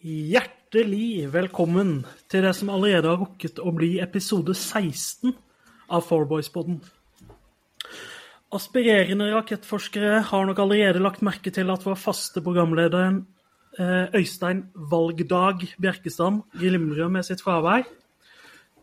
[0.00, 5.34] Hjertelig velkommen til det som allerede har rukket å bli episode 16
[5.92, 6.78] av Fourboys-podden.
[8.56, 13.18] Aspirerende rakettforskere har nok allerede lagt merke til at vår faste programleder
[13.76, 17.84] eh, Øystein Valgdag Bjerkestam glimrer med sitt fravær.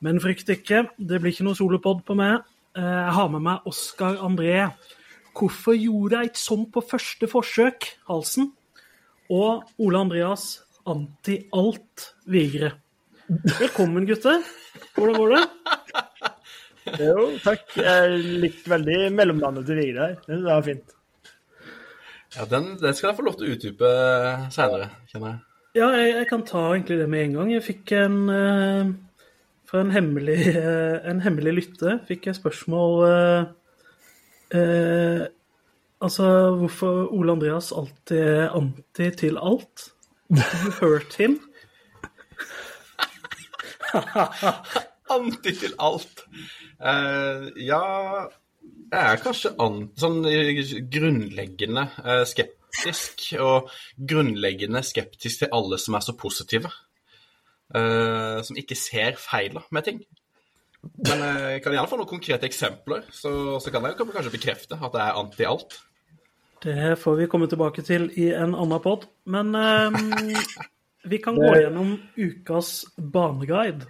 [0.05, 2.45] Men frykt ikke, det blir ikke noe solopod på meg.
[2.77, 4.69] Eh, Jeg har med meg Oskar André.
[5.33, 8.51] Hvorfor gjorde jeg ikke sånn på første forsøk, Halsen?
[9.33, 12.71] Og Ole Andreas Anti-Alt Vigre.
[13.27, 14.43] Velkommen, gutter.
[14.95, 15.41] Hvordan går det?
[17.01, 17.73] Jo, takk.
[17.75, 20.21] Jeg likte veldig mellomnavnet til Vigre her.
[20.27, 20.93] Det var fint.
[22.37, 23.91] Ja, den, den skal jeg få lov til å utdype
[24.53, 25.43] seinere, kjenner jeg.
[25.77, 27.51] Ja, jeg, jeg kan ta egentlig det med en gang.
[27.53, 28.93] Jeg fikk en eh,
[29.67, 33.49] Fra en hemmelig, eh, en hemmelig lytte fikk jeg spørsmål eh,
[34.55, 35.25] eh,
[35.97, 39.87] Altså hvorfor Ole Andreas alltid er anti til alt.
[40.29, 41.39] You hurt him.
[45.15, 46.25] Anti til alt.
[46.77, 47.81] Uh, ja
[48.91, 50.19] Jeg er kanskje an, sånn
[50.91, 56.71] grunnleggende uh, skeptisk, og grunnleggende skeptisk til alle som er så positive.
[57.71, 60.03] Uh, som ikke ser feila med ting.
[60.83, 64.93] Men jeg kan gjerne få noen konkrete eksempler, så, så kan jeg kanskje bekrefte at
[64.93, 65.79] jeg er anti alt.
[66.63, 69.05] Det får vi komme tilbake til i en annen pod.
[69.29, 69.97] Men eh,
[71.07, 73.89] vi kan gå gjennom ukas baneguide.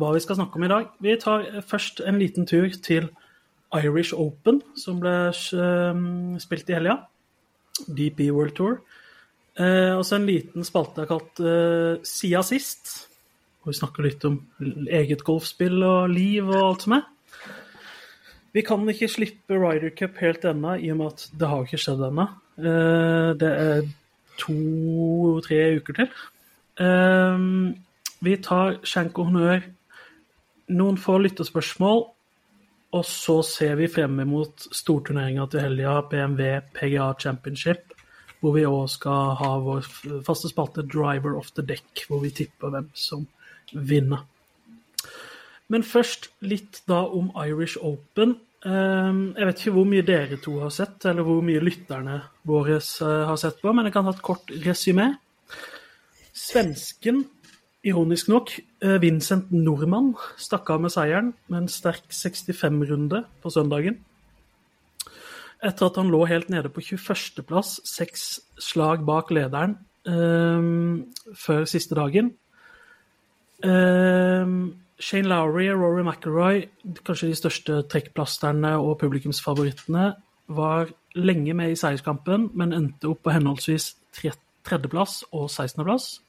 [0.00, 0.88] Hva vi skal snakke om i dag.
[1.04, 3.10] Vi tar først en liten tur til
[3.72, 6.02] Irish Open, som ble eh,
[6.42, 6.98] spilt i helga.
[7.86, 8.82] DP World Tour.
[9.60, 12.92] Eh, og så en liten spalte jeg har kalt eh, Sia sist.
[13.62, 14.40] Hvor vi snakker litt om
[14.90, 17.08] eget golfspill og liv og alt som er.
[18.52, 21.80] Vi kan ikke slippe Ryder Cup helt ennå, i og med at det har ikke
[21.80, 22.26] skjedd ennå.
[22.60, 23.82] Eh, Det er
[24.38, 26.08] to-tre uker til.
[26.78, 27.38] Eh,
[28.22, 29.62] Vi tar skjenk og honnør,
[30.70, 32.04] noen få lyttespørsmål,
[32.92, 37.92] og så ser vi frem mot storturneringa til helga, BMW PGA Championship,
[38.40, 39.82] hvor vi òg skal ha vår
[40.26, 43.26] faste spalte Driver of the Deck, hvor vi tipper hvem som
[43.72, 44.22] vinner.
[45.72, 48.36] Men først litt da om Irish Open.
[48.66, 52.76] Ehm, Jeg vet ikke hvor mye dere to har sett, eller hvor mye lytterne våre
[52.76, 55.14] eh, har sett på, men jeg kan ha et kort resymé.
[56.32, 57.24] Svensken,
[57.84, 58.52] ironisk nok,
[58.82, 63.98] eh, Vincent Nordmann, stakk av med seieren med en sterk 65-runde på søndagen.
[65.62, 71.94] Etter at han lå helt nede på 21.-plass, seks slag bak lederen, ehm, før siste
[71.94, 72.34] dagen.
[73.62, 76.60] Ehm, Shane Lowry og Rory McIlroy,
[77.02, 80.12] kanskje de største trekkplasterne og publikumsfavorittene,
[80.52, 86.20] var lenge med i seierskampen, men endte opp på henholdsvis tredjeplass og 16.-plass.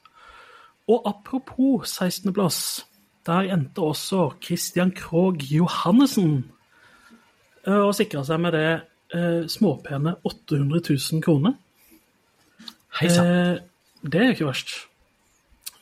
[0.90, 2.86] Og apropos 16.-plass,
[3.26, 6.50] der endte også Christian Krogh Johannessen
[7.66, 8.66] eh, og sikra seg med det
[9.14, 11.54] eh, småpene 800 000 kroner.
[12.98, 13.30] Hei sann.
[13.30, 13.62] Eh,
[14.04, 14.74] det er ikke verst.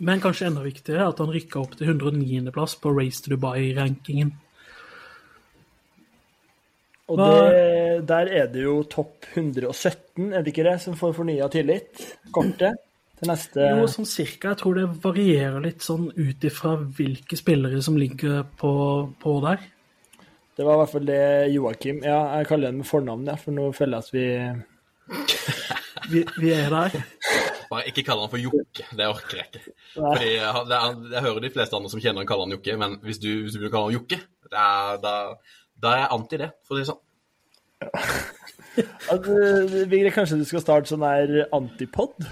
[0.02, 4.32] Men kanskje enda viktigere at han rykka opp til 109.-plass på Race to Dubai-rankingen.
[7.12, 11.48] Og det, der er det jo topp 117, er det ikke det, som får fornya
[11.52, 12.02] tillit?
[12.34, 12.80] Kortet
[13.18, 14.52] til neste Jo, sånn cirka.
[14.52, 18.72] Jeg tror det varierer litt sånn ut ifra hvilke spillere som ligger på,
[19.22, 19.62] på der.
[20.56, 21.22] Det var i hvert fall det
[21.54, 24.26] Joakim Ja, jeg kaller den med fornavn, ja, for nå føler jeg at vi
[26.12, 27.02] Vi, vi er der.
[27.72, 29.62] Bare ikke kall han for Jokke, det orker jeg ikke.
[29.94, 32.76] Fordi jeg, det er, jeg hører de fleste andre som kjenner han kaller han Jokke,
[32.82, 34.18] men hvis du, hvis du vil kalle han Jokke,
[34.52, 34.66] da,
[35.80, 37.00] da er jeg anti det, for å si det sånn.
[39.12, 39.38] altså,
[39.90, 42.28] Vigre, kanskje du skal starte sånn her antipod?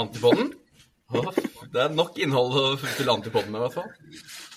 [0.00, 0.50] Antipodden?
[1.08, 1.28] Åh,
[1.72, 3.92] Det er nok innhold til antipodden, i hvert fall.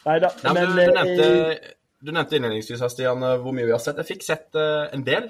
[0.07, 3.67] Nei da, men men du, du, eh, nevnte, du nevnte innledningsvis her, Stian, hvor mye
[3.67, 3.99] vi har sett.
[4.01, 5.29] Jeg fikk sett eh, en del.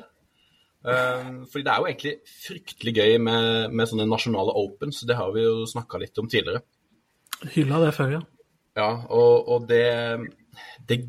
[0.81, 5.29] Um, fordi det er jo egentlig fryktelig gøy med, med sånne nasjonale opens, det har
[5.35, 6.63] vi jo snakka litt om tidligere.
[7.53, 8.21] Hylla det før, ja.
[8.77, 9.83] Ja, og, og det,
[10.87, 11.03] det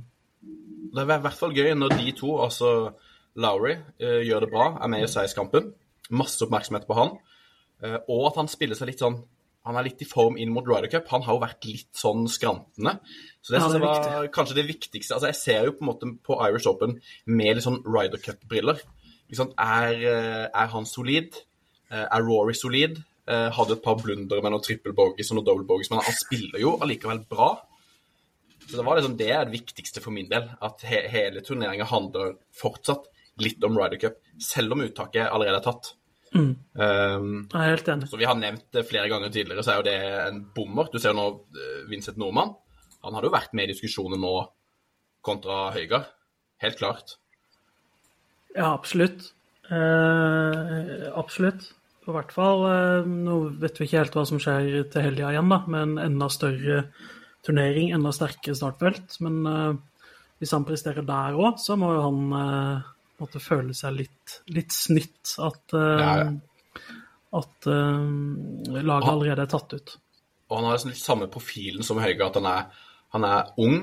[0.93, 2.93] Det er i hvert fall gøy når de to, altså
[3.41, 5.71] Lowry, eh, gjør det bra, er med i seierskampen.
[6.13, 7.15] Masse oppmerksomhet på han.
[7.81, 9.23] Eh, og at han spiller seg litt sånn
[9.63, 11.07] Han er litt i form inn mot Ryder Cup.
[11.15, 12.97] Han har jo vært litt sånn skrantende.
[13.39, 15.15] Så det, Ja, det var kanskje det viktigste.
[15.15, 16.97] Altså, jeg ser jo på en måte på Irish Open
[17.31, 18.83] med litt sånn Ryder Cup-briller.
[19.39, 19.55] Sant?
[19.59, 21.35] Er, eh, er han solid?
[21.91, 22.99] Eh, Er Rory solid?
[23.29, 26.15] Eh, Hadde et par blundere med noen triple bogies og noen double bogies, men han
[26.19, 27.53] spiller jo allikevel bra.
[28.67, 30.49] Så det var liksom det er det viktigste for min del.
[30.63, 33.09] At he hele turneringa handler fortsatt
[33.43, 35.93] litt om Ryder Cup, selv om uttaket allerede er tatt.
[36.33, 36.53] Mm.
[36.81, 38.09] Um, Jeg er helt enig.
[38.09, 39.97] som vi har nevnt det flere ganger tidligere, så er jo det
[40.29, 40.89] en bommer.
[40.93, 41.27] Du ser jo nå
[41.91, 42.55] Vincent Nordmann.
[43.05, 44.35] Han hadde jo vært med i diskusjonen nå
[45.23, 46.07] kontra Høygard.
[46.63, 47.17] Helt klart.
[48.55, 49.31] Ja, absolutt.
[49.71, 51.71] Eh, absolutt.
[52.03, 55.53] I hvert fall eh, Nå vet vi ikke helt hva som skjer til helga igjen,
[55.53, 56.83] da, med en enda større
[57.47, 59.17] turnering, enda sterkere startfelt.
[59.25, 59.73] Men eh,
[60.43, 62.91] hvis han presterer der òg, så må jo han eh,
[63.23, 65.37] måtte føle seg litt, litt snytt.
[65.47, 66.35] At, eh,
[67.39, 68.05] at eh,
[68.83, 69.97] laget allerede er tatt ut.
[70.51, 73.83] Og han har liksom samme profilen som Høyre, at han er, han er ung.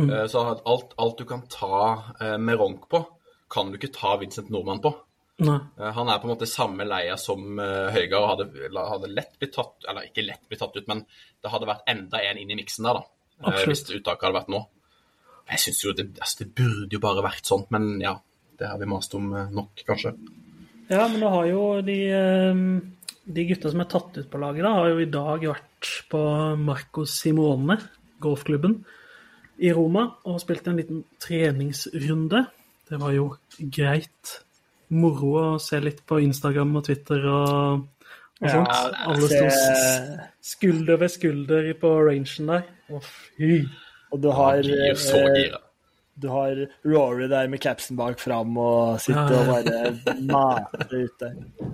[0.00, 1.76] Eh, Så alt, alt du kan ta
[2.18, 3.04] eh, med ronk på,
[3.50, 4.92] kan du ikke ta Vincent Nordmann på.
[5.40, 5.56] Nei.
[5.80, 9.38] Eh, Han er på en måte samme leia som Høygaard, Høygard og hadde, hadde lett
[9.40, 11.00] blitt tatt Eller ikke lett blitt tatt ut, men
[11.40, 13.06] det hadde vært enda en inn i miksen der, da.
[13.40, 13.70] eh, Absolutt.
[13.88, 14.60] Hvis uttaket hadde vært nå.
[15.50, 18.18] Jeg syns jo det, altså, det burde jo bare vært sånn, men ja.
[18.60, 20.12] Det har vi mast om eh, nok, kanskje.
[20.90, 22.60] Ja, men nå har jo de, eh,
[23.24, 26.20] de gutta som er tatt ut på laget, da, har jo i dag vært på
[26.60, 27.78] Marco Simone,
[28.20, 28.82] golfklubben,
[29.64, 32.44] i Roma, og spilt en liten treningsrunde.
[32.90, 33.28] Det var jo
[33.70, 34.34] greit
[34.90, 37.84] moro å se litt på Instagram og Twitter og,
[38.40, 38.96] og Ja, sånt.
[39.06, 42.64] Alle sto det- skulder ved skulder på rangen der.
[42.90, 43.02] Å,
[43.38, 43.60] fy.
[44.10, 45.52] Og du har, eh,
[46.20, 51.30] du har Rory der med capsen bak fram og sitter og bare mater ute.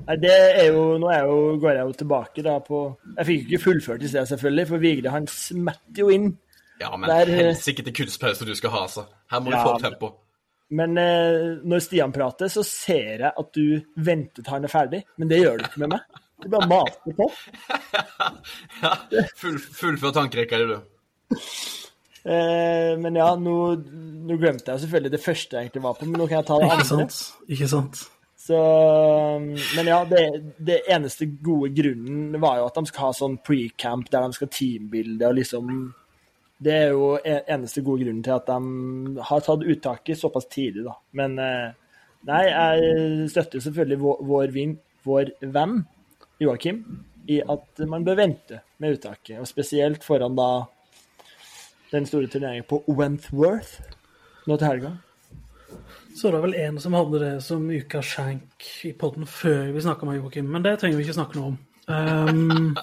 [0.07, 2.83] Nei, det er jo, nå er jo, går jeg jo tilbake da på
[3.17, 6.29] Jeg fikk jo ikke fullført i sted, selvfølgelig, for Vigre han smetter jo inn.
[6.83, 9.07] Ja, men der, eh, helsike til kunstpause du skal ha, altså.
[9.33, 10.13] Her må du Ja, få opp tempo.
[10.75, 15.03] Men eh, når Stian prater, så ser jeg at du venter til han er ferdig.
[15.21, 16.23] Men det gjør du ikke med meg.
[16.43, 17.31] Du bare mater på.
[18.83, 18.93] Ja,
[19.39, 21.37] full, fullfør tankerekka di, du.
[22.27, 23.55] Eh, men ja, nå,
[24.27, 26.59] nå glemte jeg selvfølgelig det første jeg egentlig var på, men nå kan jeg ta
[26.61, 26.85] det andre.
[26.85, 27.19] Ikke sant?
[27.57, 28.03] Ikke sant?
[28.47, 28.59] Så,
[29.77, 30.23] men ja, det,
[30.63, 34.51] det eneste gode grunnen var jo at de skal ha sånn pre-camp der de skal
[34.55, 35.73] teambilde og liksom
[36.57, 40.95] Det er jo eneste gode grunnen til at de har tatt uttaket såpass tidlig, da.
[41.19, 41.75] Men eh,
[42.29, 44.57] nei, jeg støtter selvfølgelig vår, vår,
[45.05, 45.83] vår venn
[46.41, 46.81] Joakim
[47.29, 50.51] i at man bør vente med uttaket, og spesielt foran da
[51.93, 53.81] den store turneringen på Wentworth
[54.47, 54.93] nå til helga.
[56.17, 59.83] Så det er vel en som hadde det som ukas skjenk i podden før vi
[59.85, 61.59] snakka med Joakim, men det trenger vi ikke snakke noe om.
[61.87, 62.77] Um,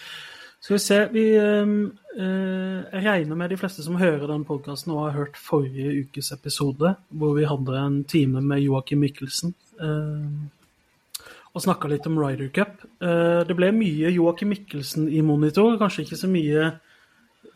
[0.62, 1.80] skal vi se vi, um,
[2.16, 6.94] Jeg regner med de fleste som hører den podkasten og har hørt forrige ukes episode,
[7.12, 10.46] hvor vi hadde en time med Joakim Mikkelsen um,
[11.56, 12.82] og snakka litt om Ryder Cup.
[13.00, 16.66] Eh, det ble mye Joakim Mikkelsen i monitor, kanskje ikke så mye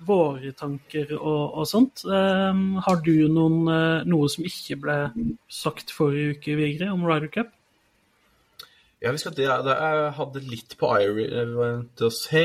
[0.08, 2.06] våre tanker og, og sånt.
[2.08, 4.98] Har du noen, eh, noe som ikke ble
[5.52, 7.52] sagt forrige uke, Vigre, om Ryder Cup?
[9.00, 12.42] Vi skal det, det Jeg hadde litt på Irie Vent og se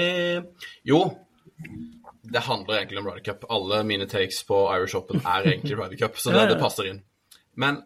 [0.87, 0.99] Jo,
[2.31, 3.45] det handler egentlig om Ryder Cup.
[3.53, 7.01] Alle mine takes på Irish Open er egentlig Ryder Cup, så det, det passer inn.
[7.61, 7.81] Men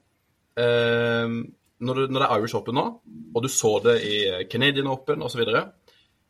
[0.60, 1.36] eh,
[1.80, 2.86] når, du, når det er Irish Open nå,
[3.36, 4.16] og du så det i
[4.52, 5.44] Canadian Open osv.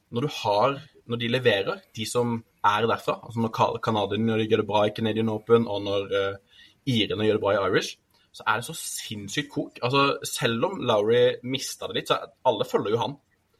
[0.09, 0.79] Når du har
[1.09, 2.35] Når de leverer, de som
[2.65, 7.25] er derfra, altså når canadierne gjør det bra i Canadian Open, og når eh, irene
[7.25, 7.95] gjør det bra i Irish,
[8.35, 9.79] så er det så sinnssykt kok.
[9.81, 13.15] Altså, selv om Lowry mista det litt, så alle følger jo han.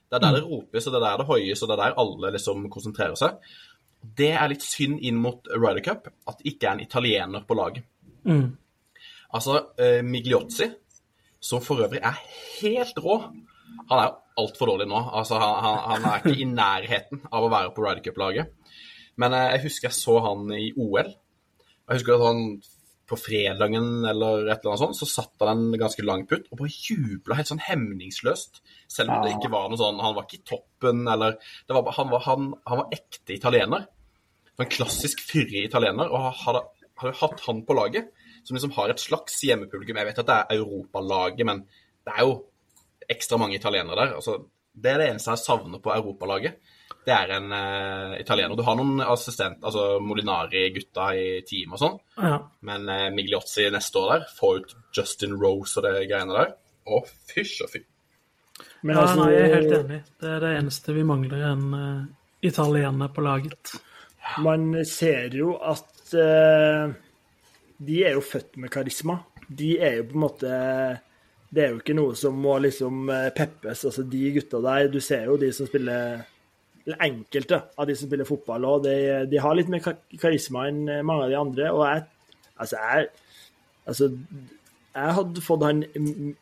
[0.10, 1.98] Det er der det ropes, og det er der det hoies, og det er der
[2.04, 3.50] alle liksom konsentrerer seg.
[4.00, 7.58] Det er litt synd inn mot Ryder Cup at det ikke er en italiener på
[7.60, 7.86] laget.
[8.24, 8.48] Mm.
[9.36, 10.70] Altså, eh, Migliozzi,
[11.40, 12.18] som for øvrig er
[12.60, 13.20] helt rå
[13.90, 15.00] Han er jo altfor dårlig nå.
[15.14, 18.54] Altså, han, han, han er ikke i nærheten av å være på Ryder Cup-laget.
[19.20, 21.10] Men eh, jeg husker jeg så han i OL.
[21.10, 22.44] Jeg husker at han
[23.10, 26.62] på fredagen eller et eller annet sånt, så satt han en ganske lang putt og
[26.62, 28.62] bare jubla helt sånn hemningsløst.
[28.90, 31.90] Selv om det ikke var noe sånn Han var ikke i toppen, eller det var,
[31.98, 33.88] han, var, han, han var ekte italiener.
[34.60, 36.12] En klassisk fyrig italiener.
[36.12, 36.64] Og hadde,
[37.02, 38.14] hadde hatt han på laget,
[38.44, 41.64] som liksom har et slags hjemmepublikum Jeg vet at det er Europalaget, men
[42.08, 42.36] det er jo
[43.10, 44.18] ekstra mange italienere der.
[44.20, 44.38] Altså,
[44.74, 46.60] det er det eneste jeg savner på Europalaget.
[47.08, 48.56] Det er en uh, italiener.
[48.60, 52.38] Du har noen assistent, altså Molinari-gutta i team og sånn, Ja.
[52.68, 56.54] men uh, Migliozzi neste år der får ut Justin Rose og det greiene der.
[56.90, 57.02] Å,
[57.32, 57.84] fysj og fy.
[58.84, 60.00] Men ja, altså, nei, jeg er helt enig.
[60.20, 62.08] Det er det eneste vi mangler, en uh,
[62.46, 63.76] italiener på laget.
[64.46, 66.92] man ser jo at uh,
[67.80, 69.20] de er jo født med karisma.
[69.48, 70.50] De er jo på en måte
[71.50, 73.86] Det er jo ikke noe som må liksom eh, peppes.
[73.88, 76.20] Altså, de gutta der, du ser jo de som spiller
[76.98, 78.96] enkelte av de som spiller fotball og de,
[79.30, 79.84] de har litt mer
[80.20, 81.74] karisma enn mange av de andre.
[81.74, 82.08] Og jeg
[82.60, 83.08] Altså, jeg,
[83.88, 84.10] altså,
[85.00, 85.84] jeg hadde fått han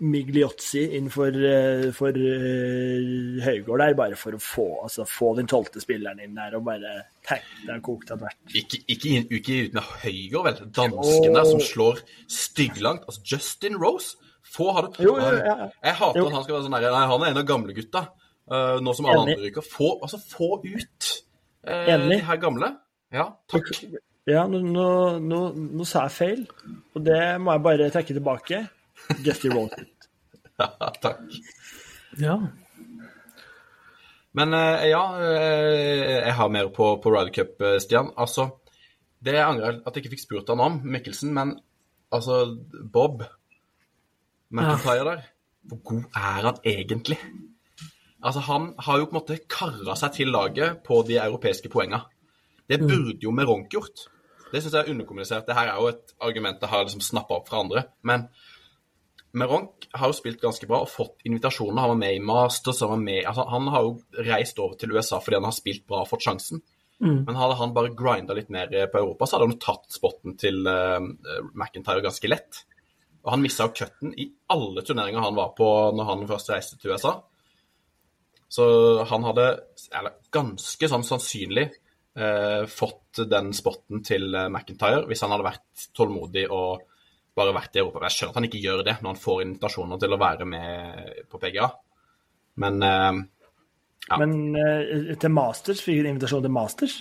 [0.02, 5.50] Migliozzi inn for, eh, for uh, Høygård der, bare for å få, altså, få den
[5.52, 6.96] tolvte spilleren inn der og bare
[7.28, 8.40] tenke deg kokt etter vært.
[8.56, 10.72] Ikke, ikke, ikke uten Høygård, vel.
[10.80, 11.52] Danskene oh.
[11.52, 12.02] som slår
[12.40, 13.06] stygglangt.
[13.06, 14.16] Altså, Justin Rose.
[14.48, 15.66] Få har du Jo, jo, ja, ja.
[15.84, 16.28] Jeg hater Jo.
[16.30, 16.86] at han skal være sånn der.
[16.94, 18.04] Nei, han er en av gamlegutta.
[18.48, 19.34] Uh, nå som alle Enig.
[19.36, 19.66] andre ryker.
[19.66, 21.10] Få, altså, få ut
[21.68, 22.72] uh, de her gamle.
[23.14, 23.72] Ja, takk.
[24.28, 24.88] Ja, nå, nå,
[25.24, 26.46] nå, nå sa jeg feil,
[26.96, 28.64] og det må jeg bare trekke tilbake.
[29.24, 29.86] Get Rose.
[30.58, 31.20] Ja, takk.
[32.18, 32.34] Ja.
[34.34, 38.10] Men uh, ja, eh, jeg har mer på, på Ryder Cup, Stian.
[38.18, 38.48] Altså,
[39.22, 41.54] det jeg angrer at jeg ikke fikk spurt han om, Mikkelsen, men
[42.10, 42.40] altså,
[42.94, 43.22] Bob
[44.50, 45.22] McIntyre der,
[45.70, 47.20] hvor god er han egentlig?
[48.24, 52.02] Altså, han har jo på en måte kara seg til laget på de europeiske poengene.
[52.68, 54.08] Det burde jo Meronk gjort.
[54.52, 55.46] Det syns jeg er underkommunisert.
[55.48, 57.84] Det her er jo et argument jeg har liksom snappa opp fra andre.
[58.08, 58.28] Men
[59.38, 61.84] Meronk har jo spilt ganske bra og fått invitasjoner.
[61.84, 62.82] Han var med i Masters.
[62.84, 65.86] Han, var med, altså, han har jo reist over til USA fordi han har spilt
[65.88, 66.64] bra og fått sjansen.
[67.28, 70.34] Men hadde han bare grinda litt mer på Europa, så hadde han jo tatt spotten
[70.42, 70.98] til uh,
[71.54, 72.64] McIntyre ganske lett.
[73.22, 76.80] Og han missa jo cutten i alle turneringer han var på når han først reiste
[76.82, 77.20] til USA.
[78.48, 78.66] Så
[79.10, 79.48] han hadde,
[79.92, 81.66] eller ganske sånn sannsynlig,
[82.18, 86.86] eh, fått den spotten til eh, McIntyre hvis han hadde vært tålmodig og
[87.38, 88.06] bare vært i Europa.
[88.08, 91.26] Jeg skjønner at han ikke gjør det når han får invitasjoner til å være med
[91.30, 91.72] på PGA,
[92.64, 93.26] men eh,
[94.08, 94.18] Ja.
[94.22, 96.94] Men eh, til Masters, fikk han invitasjon til Masters?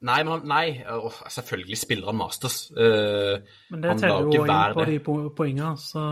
[0.00, 2.56] Nei, men han, nei, oh, selvfølgelig spiller han Masters.
[2.72, 3.36] Uh,
[3.68, 4.94] Men det teller jo inn på det.
[4.94, 6.04] de poengene, så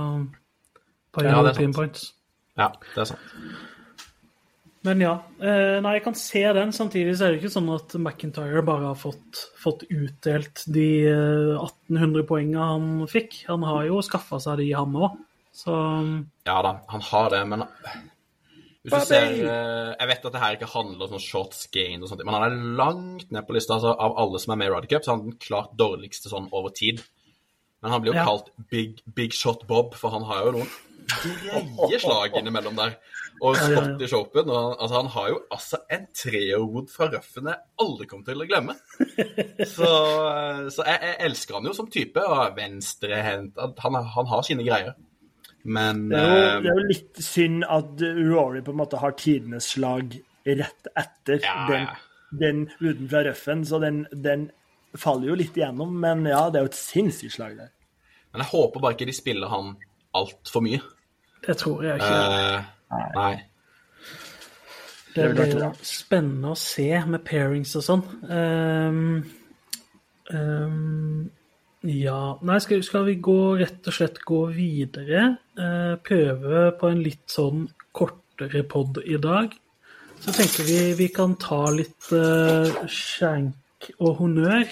[1.08, 1.76] På Ja, det er European sant.
[1.76, 2.02] points.
[2.58, 3.34] Ja, det er sant.
[4.86, 5.14] Men ja.
[5.42, 6.70] Eh, nei, jeg kan se den.
[6.72, 11.56] Samtidig så er det ikke sånn at McIntyre bare har fått, fått utdelt de eh,
[11.58, 13.40] 1800 poengene han fikk.
[13.50, 15.18] Han har jo skaffa seg de, han òg.
[15.58, 15.74] Så
[16.46, 17.64] Ja da, han har det, men
[18.86, 22.00] hvis du ser, eh, Jeg vet at det her ikke handler om sånn shots gain,
[22.00, 23.74] og sånt, men han er langt ned på lista.
[23.80, 26.30] Altså, av alle som er med i Ryder Cup, så er han den klart dårligste
[26.30, 27.02] sånn over tid.
[27.82, 28.24] Men han blir jo Ja.
[28.30, 30.70] kalt Big, Big Shot Bob, for han har jo noen
[31.08, 32.96] greie slag innimellom der.
[33.38, 33.54] Og.
[33.54, 38.26] Scottish Open og, altså, Han har jo altså en treerwood fra røffen jeg aldri kommer
[38.26, 38.74] til å glemme.
[39.76, 39.90] Så,
[40.30, 42.24] eh, så jeg, jeg elsker han jo som type.
[42.24, 44.96] og Venstrehendt han, han har sine greier.
[45.68, 49.00] Men Det er, jo, eh, det er jo litt synd at Rory på en måte
[49.02, 51.96] har tidenes slag rett etter Ja, den, ja.
[52.42, 54.48] den ruden fra røffen, så den, den
[54.96, 55.92] faller jo litt igjennom.
[56.00, 57.74] Men ja, det er jo et sinnssykt slag der.
[58.32, 59.76] Men jeg håper bare ikke de spiller han
[60.16, 60.80] altfor mye.
[61.46, 62.18] Det tror jeg ikke.
[62.90, 63.34] Uh, nei.
[65.14, 68.04] Det blir spennende å se med pairings og sånn.
[68.30, 69.00] Um,
[70.30, 71.30] um,
[71.88, 75.24] ja Nei, skal, skal vi gå rett og slett gå videre?
[75.58, 79.54] Uh, prøve på en litt sånn kortere pod i dag.
[80.18, 84.66] Så tenker vi vi kan ta litt uh, skjenk og honnør.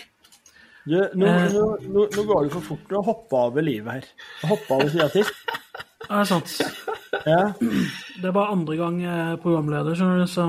[0.86, 1.46] Du, nå, Eh.
[1.50, 4.10] nå, nå, nå går det for fort å hoppe av livet her.
[4.52, 5.30] Hoppe av siden
[6.06, 6.12] sist.
[6.12, 6.56] Er det sant?
[7.26, 10.46] Ja, Det er bare andre gang er programleder, skjønner du, så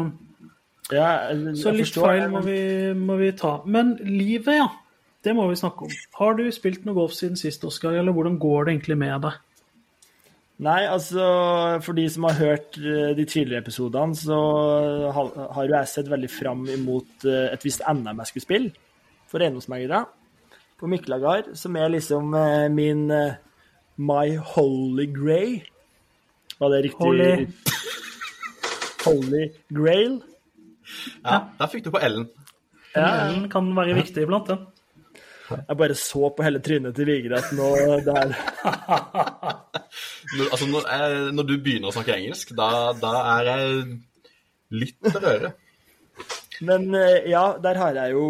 [0.94, 2.60] ja, jeg, Så litt forstår, feil må vi,
[2.96, 3.58] må vi ta.
[3.66, 4.68] Men livet, ja.
[5.26, 5.92] Det må vi snakke om.
[6.20, 9.42] Har du spilt noe golf siden sist, Oskar, eller hvordan går det egentlig med deg?
[10.64, 11.26] Nei, altså,
[11.86, 14.38] for de som har hørt eh, de tidligere episodene, så
[15.14, 18.88] har, har jo jeg sett veldig fram imot eh, et visst NM jeg skulle spille
[19.28, 20.06] for eiendomsmeglere
[20.80, 23.38] på Miklagard, som er liksom eh, min eh,
[23.98, 25.62] My Holy Grey.
[26.60, 27.00] Var det riktig?
[27.02, 27.48] Holy.
[29.06, 30.20] Holy Grail.
[31.24, 32.28] Ja, der fikk du på Ellen.
[32.96, 34.66] Ja, Den kan være viktig iblant, den.
[35.50, 37.68] jeg bare så på hele trynet til Vigre at nå
[38.04, 38.34] det er
[40.38, 40.88] Når, altså, når,
[41.38, 43.86] når du begynner å snakke engelsk, da, da er jeg
[44.76, 45.54] litt til røre.
[46.66, 48.28] Men eh, ja, der har jeg jo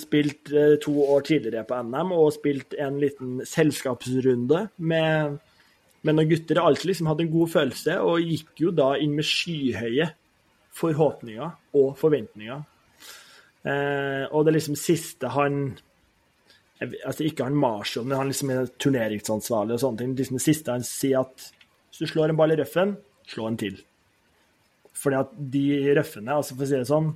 [0.00, 5.36] spilt eh, to år tidligere på NM, og spilt en liten selskapsrunde med,
[6.02, 6.58] med noen gutter.
[6.58, 10.08] Jeg alltid liksom hadde en god følelse, og gikk jo da inn med skyhøye
[10.76, 12.64] forhåpninger og forventninger.
[13.66, 15.76] Eh, og det liksom siste han
[16.76, 20.10] Altså ikke han Marshall, men han liksom er turneringsansvarlig og sånne ting.
[20.12, 21.46] Liksom det siste han sier at
[21.88, 22.90] hvis du slår en ball i røffen,
[23.24, 23.78] slå en til.
[24.92, 25.62] Fordi at de
[25.96, 27.08] røffene, altså for å si det sånn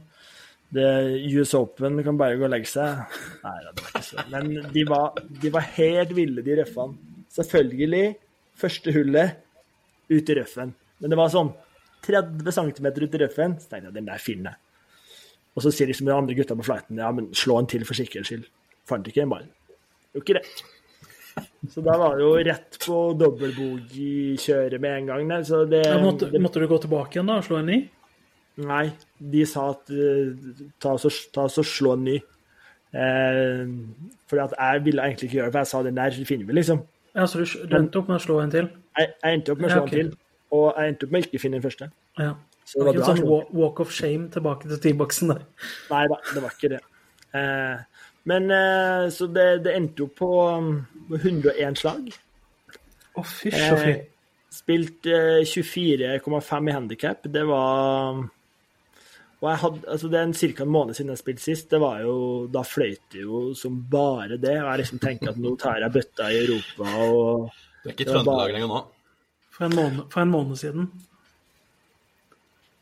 [0.70, 0.88] det
[1.34, 3.16] US Open kan bare gå og legge seg.
[3.42, 4.24] Nei, det var ikke så.
[4.30, 7.16] Men de var, de var helt ville, de røffene.
[7.34, 8.04] Selvfølgelig
[8.60, 9.40] første hullet
[10.10, 10.74] ut i røffen.
[11.00, 11.52] Men det var sånn
[12.06, 13.56] 30 cm ut i røffen.
[13.58, 14.66] Så tenkte jeg den der finner jeg.
[15.58, 17.98] Og så sier liksom de andre gutta på flighten ja, men slå en til for
[17.98, 18.46] sikkerhets skyld.
[18.86, 19.48] Fant ikke en ball.
[20.14, 20.44] Jo ikke det.
[21.70, 25.32] Så da var det jo rett på dobbeltbogey-kjøret med en gang.
[25.46, 27.80] Så det, Ja, måtte, det måtte du gå tilbake igjen da og slå en ny?
[28.66, 28.90] Nei,
[29.32, 30.32] de sa at eh,
[30.82, 32.16] ta oss og, slå en ny.
[32.90, 33.62] Eh,
[34.28, 36.58] fordi at jeg ville egentlig ikke gjøre det, for jeg sa den der finner vi,
[36.58, 36.82] liksom.
[37.14, 38.70] Ja, Så du, du endte opp med å slå en til?
[38.98, 40.04] Jeg, jeg endte opp med å slå Ja, okay.
[40.04, 40.18] en til,
[40.50, 41.90] og jeg endte opp med å ikke finne den første.
[42.20, 42.32] Ja.
[42.70, 45.46] Så det var Ikke en sånn walk of shame tilbake til T-boksen der.
[45.90, 46.82] Nei da, det var ikke det.
[47.34, 50.74] Eh, men eh, så det, det endte opp på um,
[51.16, 52.10] 101 slag.
[53.16, 53.94] Å, fysj og fy.
[53.94, 54.04] Eh,
[54.50, 57.26] spilt eh, 24,5 i handikap.
[57.32, 58.20] Det var
[59.40, 60.62] og jeg hadde, altså Det er ca.
[60.62, 61.70] en måned siden jeg spilte sist.
[61.70, 64.56] det var jo, Da fløyt det jo som bare det.
[64.60, 67.46] og Jeg liksom tenkte at nå tar jeg bøtta i Europa og
[67.82, 68.82] Det er ikke Trøndelag lenger nå.
[69.50, 70.90] For en, måned, for en måned siden.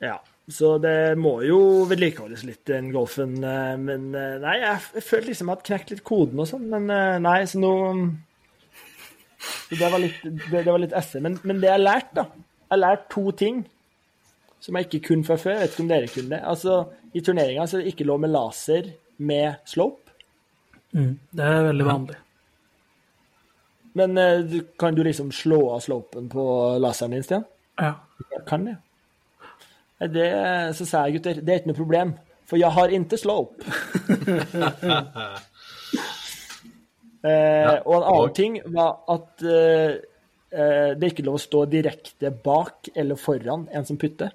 [0.02, 0.18] Ja.
[0.48, 3.36] Så det må jo vedlikeholdes litt, den golfen.
[3.44, 6.68] eh, Men eh, nei, jeg, jeg følte liksom jeg hadde knekt litt koden og sånn.
[6.72, 7.72] Men eh, nei, så nå
[9.38, 11.20] så Det var litt, det, det var litt esse.
[11.22, 13.60] Men, men det jeg lærte, lært, da Jeg har lært to ting
[14.60, 15.54] som jeg ikke kunne fra før.
[15.58, 16.40] Jeg vet ikke om dere kunne det.
[16.52, 16.78] Altså,
[17.14, 20.12] I turneringa så er det ikke lov med laser med slope.
[20.96, 21.14] Mm.
[21.36, 22.16] Det er veldig vanlig.
[23.98, 26.44] Men eh, kan du liksom slå av slopen på
[26.82, 27.44] laseren din, Stian?
[27.80, 27.94] Ja.
[28.34, 28.76] Jeg kan det.
[30.14, 30.28] Det,
[30.78, 32.12] så sa jeg, gutter, det er ikke noe problem,
[32.46, 33.58] for jeg har ikke slope.
[37.26, 39.96] eh, og en annen og- ting var at eh,
[40.52, 44.30] eh, det er ikke lov å stå direkte bak eller foran en som putter.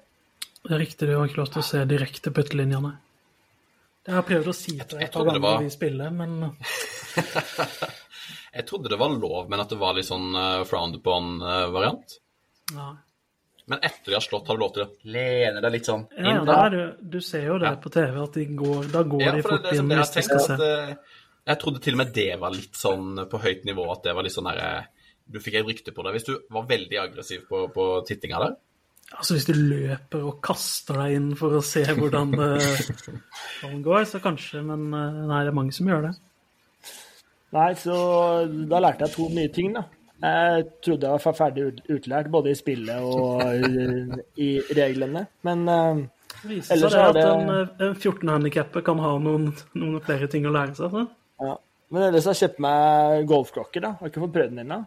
[0.64, 2.92] Det er riktig, du har ikke lov til å se direkte puttelinjene.
[4.04, 6.44] Det har jeg prøvd å si til deg et par ganger vi spiller, men
[8.54, 12.20] Jeg trodde det var lov, men at det var litt sånn uh, frowned upon-variant.
[12.76, 12.92] ja.
[13.64, 16.26] Men etter de har slått, har du lov til å lene deg litt sånn inn.
[16.28, 19.44] Ja, der, du ser jo det på TV, at de går, da går Ja, de
[19.46, 20.58] fort inn jeg hvis de skal se.
[20.66, 24.12] eh, jeg trodde til og med det var litt sånn på høyt nivå, at det
[24.18, 24.68] var litt sånn derre
[25.24, 26.12] Du fikk et rykte på det.
[26.18, 28.58] Hvis du var veldig aggressiv på, på tittinga der,
[29.12, 32.52] Altså Hvis du løper og kaster deg inn for å se hvordan det
[33.60, 36.14] hvordan det går, så kanskje, men eh, nei, det er mange som gjør det.
[37.54, 37.96] Nei, så
[38.70, 39.84] da lærte jeg to nye ting, da.
[40.24, 43.42] Jeg trodde jeg var ferdig utlært, både i spillet og
[44.40, 45.26] i, reglene.
[45.46, 46.00] Men eh,
[46.40, 50.48] Det viser seg det at en, eh, en 14-handikapper kan ha noen, noen flere ting
[50.48, 50.96] å lære seg.
[50.96, 51.04] Så.
[51.44, 51.58] Ja.
[51.94, 53.92] Men ellers har jeg kjøpt meg golfklokker, da.
[54.00, 54.80] Har ikke fått prøvd den ennå.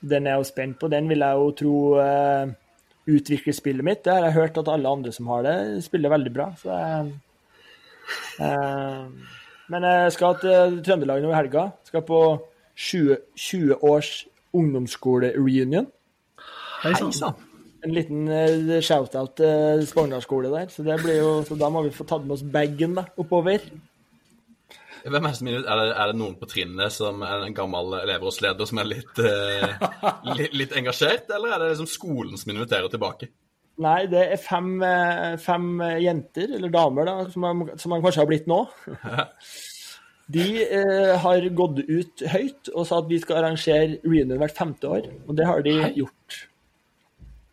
[0.00, 0.88] Den er jeg jo spent på.
[0.90, 2.56] Den vil jeg jo tro eh,
[3.08, 4.04] utvikler spillet mitt.
[4.04, 6.48] Det har jeg hørt at alle andre som har det, spiller veldig bra.
[6.60, 7.12] Så jeg,
[8.44, 9.04] eh,
[9.70, 11.70] men jeg skal til Trøndelag nå i helga.
[11.86, 12.22] Skal på
[12.76, 14.10] 20, 20 års
[14.56, 15.86] ungdomsskole-reunion.
[16.82, 17.46] Hei sann.
[17.84, 20.68] En liten eh, shout-out til Spognar skole der.
[20.72, 23.62] Så, det blir jo, så da må vi få tatt med oss bagen oppover.
[25.04, 27.96] Hvem er, det som, er, det, er det noen på trinnet som er en gammel
[28.02, 29.84] elevrådsleder som er litt, eh,
[30.36, 33.30] litt, litt engasjert, eller er det liksom skolen som inviterer tilbake?
[33.80, 35.68] Nei, det er fem, eh, fem
[36.02, 38.64] jenter, eller damer, da, som, man, kanskje har blitt nå.
[40.30, 44.86] De eh, har gått ut høyt og sa at vi skal arrangere reunion hvert femte
[44.86, 45.08] år.
[45.26, 46.36] Og det har de gjort.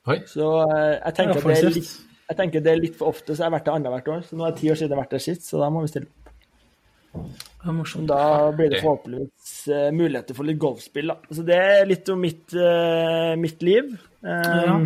[0.07, 0.19] Oi.
[0.29, 1.95] Så eh, jeg, tenker Ja, det er litt,
[2.27, 4.21] jeg tenker det er litt for ofte, så jeg har vært det annethvert år.
[4.27, 5.83] Så nå er det ti år siden jeg har vært der sist, så da må
[5.85, 6.26] vi stille opp.
[7.25, 8.07] Det er morsomt.
[8.09, 8.21] Da
[8.55, 11.11] blir det forhåpentligvis eh, muligheter for litt golfspill.
[11.11, 11.17] Da.
[11.33, 13.91] Så det er litt om mitt, eh, mitt liv.
[14.23, 14.79] Eh, Ja.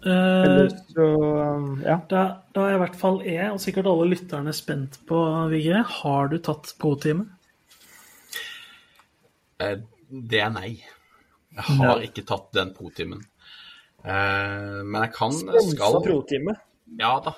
[0.00, 1.98] Uh, så, um, ja.
[2.08, 2.20] da,
[2.56, 5.18] da er i hvert fall jeg, og sikkert alle lytterne, spent på,
[5.52, 5.82] Vigre.
[5.98, 7.26] Har du tatt pro-time?
[9.60, 9.76] Eh,
[10.08, 10.70] det er nei.
[11.52, 13.20] Jeg har ikke tatt den pro-timen.
[14.00, 16.56] Eh, men jeg kan Sponsa skal pro-time.
[17.00, 17.34] Ja da.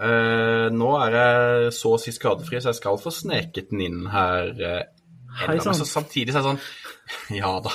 [0.00, 4.00] Eh, nå er jeg så å si skadefri, så jeg skal få sneket den inn
[4.12, 4.52] her.
[4.56, 5.88] Uh, Hei så sann.
[5.88, 7.72] samtidig så er det sånn Ja da.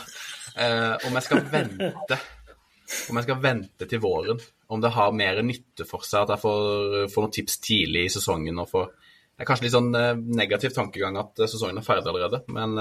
[0.58, 2.18] Uh, om jeg skal vente
[3.10, 4.42] Om jeg skal vente til våren,
[4.74, 8.14] om det har mer nytte for seg at jeg får, får noen tips tidlig i
[8.14, 9.92] sesongen og får Det er kanskje litt sånn
[10.38, 12.74] negativ tankegang at sesongen er ferdig allerede, men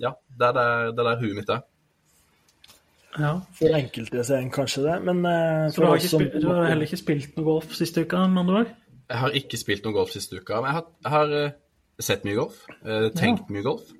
[0.00, 1.66] ja, det er der, det er der huet mitt er.
[3.20, 3.32] Ja.
[3.56, 6.46] For enkelte så er den kanskje det, men eh, Så du har, ikke som du
[6.48, 8.70] har heller ikke spilt noe golf siste uka, med andre ord?
[9.12, 11.58] Jeg har ikke spilt noe golf siste uka, men jeg har, jeg har eh,
[12.00, 13.90] sett mye golf, eh, tenkt mye golf.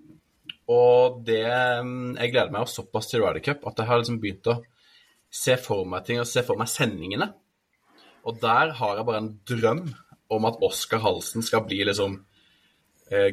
[0.73, 4.21] Og det mm, Jeg gleder meg jo såpass til Ryder Cup at jeg har liksom
[4.23, 4.61] begynt å
[5.33, 7.33] se for meg ting og se for meg sendingene.
[8.29, 9.87] Og der har jeg bare en drøm
[10.33, 12.21] om at Oskar Halsen skal bli liksom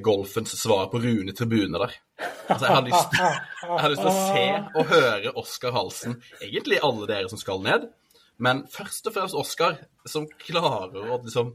[0.04, 1.94] golfens svar på Rune Tribune der.
[2.50, 3.16] Altså, jeg har lyst,
[3.64, 4.46] jeg har lyst til å se
[4.82, 7.88] og høre Oskar Halsen, egentlig alle dere som skal ned,
[8.44, 11.54] men først og fremst Oskar, som klarer å liksom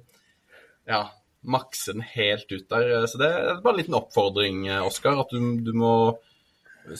[0.88, 1.06] ja,
[1.44, 3.06] makse den helt ut der.
[3.08, 5.94] Så det er bare en liten oppfordring, Oskar, at du, du må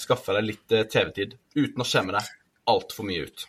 [0.00, 2.30] skaffe deg litt eh, TV-tid uten å skjemme deg
[2.70, 3.46] altfor mye ut?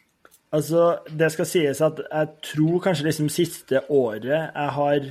[0.56, 5.08] Altså, det skal sies at jeg tror kanskje liksom siste året jeg har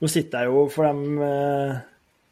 [0.00, 1.80] Nå sitter jeg jo for dem, eh,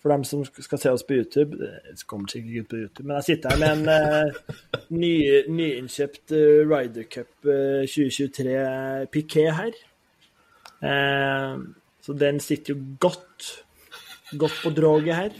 [0.00, 3.06] for dem som skal se oss på YouTube Det kommer sikkert ikke ut på YouTube,
[3.06, 5.12] men jeg sitter her med en eh, ny,
[5.52, 8.56] nyinnkjøpt uh, Ryder Cup eh, 2023
[9.12, 9.76] Piqué her.
[10.82, 11.58] Eh,
[12.00, 13.64] så den sitter jo godt,
[14.38, 15.38] godt på droget her.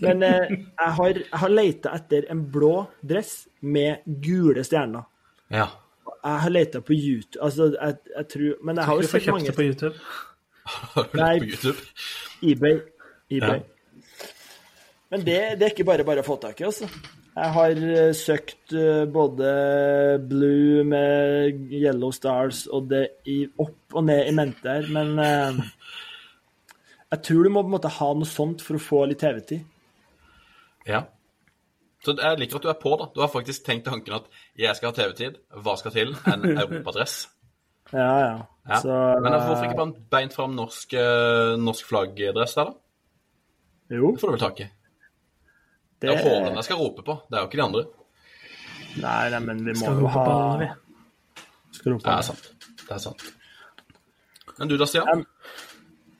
[0.00, 5.08] Men eh, jeg har, jeg har leita etter en blå dress med gule stjerner.
[5.50, 5.68] Ja.
[6.18, 9.52] Jeg har leita på YouTube altså, jeg, jeg tror, Men jeg har jo sett mange
[9.54, 9.94] på YouTube.
[10.68, 11.34] Har du Nei.
[11.38, 11.86] det på YouTube?
[12.42, 12.80] eBay.
[13.30, 13.62] eBay.
[15.08, 16.88] Men det, det er ikke bare bare å få tak i, altså.
[17.38, 19.50] Jeg har eh, søkt eh, både
[20.28, 25.60] blue med yellow stars og det i, opp og ned i mente her, men eh,
[27.12, 29.62] jeg tror du må på en måte ha noe sånt for å få litt TV-tid.
[30.88, 31.04] Ja.
[32.04, 33.08] Så jeg liker at du er på, da.
[33.14, 34.28] Du har faktisk tenkt tanken at
[34.58, 35.38] jeg skal ha TV-tid.
[35.62, 36.14] Hva skal til?
[36.30, 37.22] En europadress.
[37.92, 38.32] Ja, ja.
[38.68, 38.80] Ja.
[38.82, 43.96] Så, Men hvorfor ikke på en beint fram norsk, eh, norsk flaggdress der, da?
[43.96, 44.66] Jo, Det får du vel tak i.
[45.98, 47.84] Det er Haaland jeg skal rope på, det er jo ikke de andre.
[48.98, 50.68] Nei, nei, men vi må Skal jo ha på vi.
[51.78, 52.52] Skal rope Det er sant.
[52.84, 53.24] Det er sant.
[54.58, 55.24] Men du da, Stian?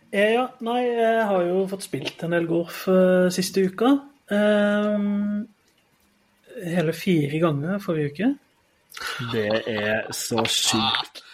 [0.08, 3.92] Jeg, ja, nei, jeg har jo fått spilt en del golf uh, siste uka.
[4.32, 5.44] Um,
[6.64, 8.34] hele fire ganger forrige uke.
[9.34, 11.26] Det er så sjukt.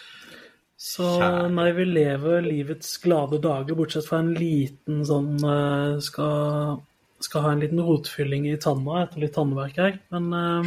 [0.95, 1.03] Så
[1.51, 6.77] nei, vi lever livets glade dager, bortsett fra en liten sånn eh, skal,
[7.23, 9.93] skal ha en liten rotfylling i tanna etter litt tannverk her.
[10.15, 10.63] Men, eh,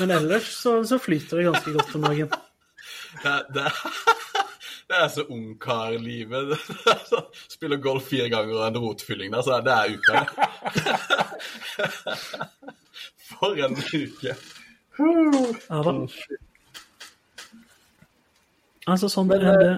[0.00, 2.30] men ellers så, så flyter det ganske godt om dagen.
[3.22, 3.68] Det, det,
[4.90, 6.46] det er så ungkarlivet.
[6.90, 6.98] Er
[7.54, 10.16] Spiller golf fire ganger og en rotfylling der, så det er uka.
[13.30, 14.32] For en uke.
[14.98, 15.92] Ja da.
[18.86, 19.74] Altså, sånn Men, er det.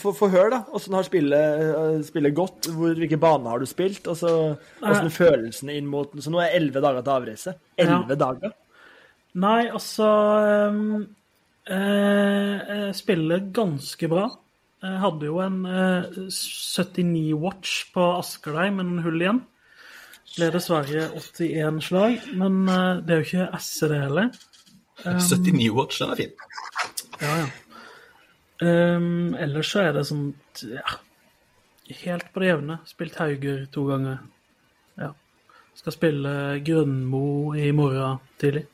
[0.00, 0.60] Få få høre, da.
[0.76, 2.68] Åssen har spillet, eh, spillet gått?
[2.70, 4.06] Hvor, hvilke baner har du spilt?
[4.06, 7.56] Og så åssen er følelsene inn mot Så nå er elleve dager til avreise.
[7.80, 8.54] Elleve dager?
[9.40, 10.06] Nei, altså
[10.70, 11.02] um,
[11.70, 14.28] eh, spiller ganske bra.
[14.80, 19.42] Jeg hadde jo en eh, 79-watch på Askerdeig, men en hull igjen.
[20.30, 24.30] Ble dessverre 81 slag, men eh, det er jo ikke SE, det heller.
[25.04, 26.32] 79 watch, den er fin.
[27.20, 27.50] Ja, ja.
[28.60, 30.26] Ehm, ellers så er det sånn
[30.68, 30.98] ja,
[32.02, 32.78] helt på det jevne.
[32.88, 34.20] Spilt Hauger to ganger.
[35.00, 35.10] Ja.
[35.78, 36.34] Skal spille
[36.66, 38.66] Grønmo i morgen tidlig.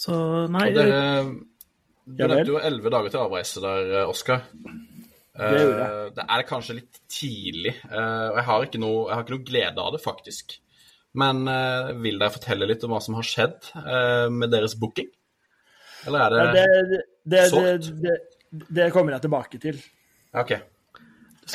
[0.00, 0.14] Så
[0.48, 1.00] nei Og dere,
[2.06, 4.46] du Ja jo elleve dager til avreise der, Oskar.
[5.40, 5.84] Det gjorde.
[6.16, 9.46] Det er kanskje litt tidlig, eh, og jeg har ikke noe, jeg har ikke noe
[9.50, 10.56] glede av det, faktisk.
[11.20, 15.08] Men eh, vil dere fortelle litt om hva som har skjedd eh, med deres booking?
[16.06, 17.00] Eller er det, Ja, det, det,
[17.34, 17.88] det, Solgt?
[18.02, 18.18] det,
[18.80, 19.80] det kommer jeg tilbake til.
[20.34, 20.50] OK.
[20.50, 20.62] Jeg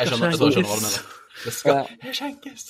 [0.10, 0.97] skjønner, jeg skjønner hva du mener.
[1.45, 2.12] Det skal Ja.
[2.13, 2.65] skjenkes.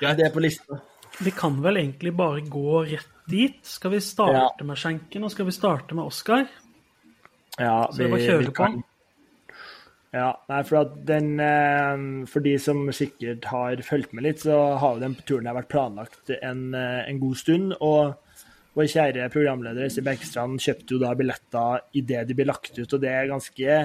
[0.00, 0.80] Det er på lista.
[1.22, 3.58] Vi kan vel egentlig bare gå rett dit.
[3.66, 6.46] Skal vi starte med skjenken, og skal vi starte med Oskar?
[7.60, 8.82] Ja, Så det er bare å kjøre på.
[10.12, 14.76] Ja, nei, for at den eh, For de som sikkert har fulgt med litt, så
[14.80, 17.72] har jo den turen vært planlagt en, eh, en god stund.
[17.80, 18.14] Og
[18.76, 23.02] vår kjære programleder Øystein Bergstrand kjøpte jo da billetter idet de ble lagt ut, og
[23.02, 23.82] det er ganske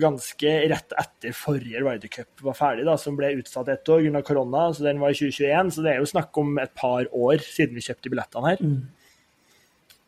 [0.00, 4.22] ganske rett etter forrige Ryder Cup var ferdig, da, som ble utsatt ett år pga.
[4.22, 4.72] korona.
[4.72, 7.74] så Den var i 2021, så det er jo snakk om et par år siden
[7.74, 8.62] vi kjøpte billettene her.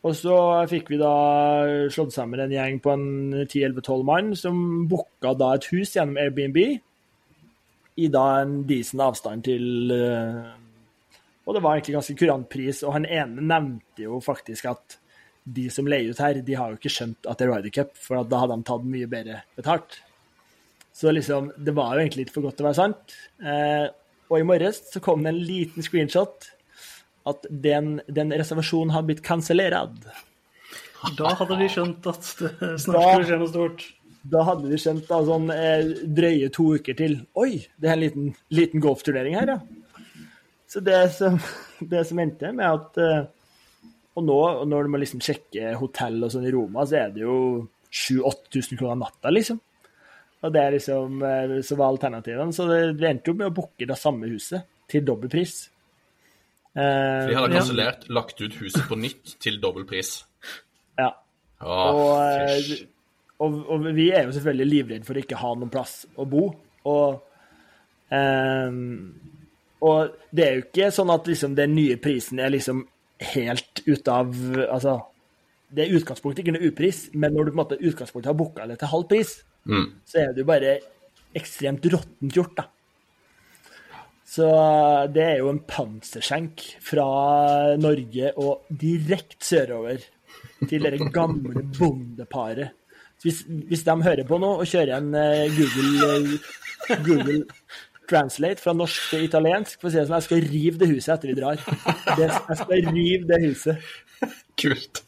[0.02, 0.36] Og så
[0.70, 1.12] fikk vi da
[1.92, 6.58] slått sammen en gjeng på en 10-11-12 mann som booka da et hus gjennom Airbnb
[8.02, 10.48] i da en decent avstand til eh,
[11.42, 14.98] Og det var egentlig ganske kurant pris, og han ene nevnte jo faktisk at
[15.42, 17.96] de som leier ut her, de har jo ikke skjønt at det er Ryder Cup,
[17.98, 19.98] for da hadde de tatt mye bedre betalt.
[20.94, 23.16] Så liksom, det var jo egentlig litt for godt til å være sant.
[23.42, 23.86] Eh,
[24.30, 26.46] og i morges så kom det en liten screenshot
[27.28, 29.98] at den, den reservasjonen har blitt kansellert.
[31.18, 32.52] Da hadde de skjønt at det
[32.84, 33.84] snart skulle skje noe stort.
[34.32, 38.04] Da hadde de skjønt da, sånn eh, drøye to uker til Oi, det er en
[38.04, 39.81] liten, liten golfturnering her, ja.
[40.72, 41.36] Så det som,
[41.92, 43.24] det som endte med at eh,
[44.16, 47.22] Og nå, når du må liksom sjekke hotell og sånn i Roma, så er det
[47.26, 47.36] jo
[47.92, 49.58] 7000-8000 kroner natta, liksom.
[50.42, 52.52] Og det er liksom eh, Så var alternativene.
[52.56, 55.58] Så det, vi endte jo med å booke det samme huset til dobbel pris.
[56.74, 57.92] Eh, De hadde Ja.
[58.12, 60.22] lagt ut huset på nytt til dobbel pris.
[60.98, 61.10] ja.
[61.62, 62.86] Åh, Og, eh, fysj.
[63.44, 66.48] og, og vi er jo selvfølgelig livredde for å ikke ha noen plass å bo.
[66.90, 67.20] Og,
[68.10, 69.12] ehm,
[69.82, 72.84] Og det er jo ikke sånn at liksom, den nye prisen er liksom
[73.34, 74.30] helt ute av
[74.68, 74.96] Altså,
[75.72, 78.66] det er utgangspunktet ikke noe upris, men når du på en måte utgangspunktet har booka
[78.70, 79.84] det til halv pris, Mm.
[80.10, 80.70] så er det jo bare
[81.38, 82.64] ekstremt råttent gjort, da.
[84.26, 84.48] Så
[85.14, 87.04] det er jo en panserskjenk fra
[87.78, 90.02] Norge og direkte sørover
[90.66, 92.72] til det gamle bondeparet.
[93.22, 96.38] Hvis, hvis de hører på nå og kjører en eh, Google,
[96.90, 97.36] eh, Google
[98.12, 101.14] Translate fra norsk til italiensk, for å si det sånn, jeg skal rive det huset
[101.16, 101.64] etter vi drar.
[102.18, 103.90] Det, jeg skal rive det huset.
[104.60, 105.02] Kult.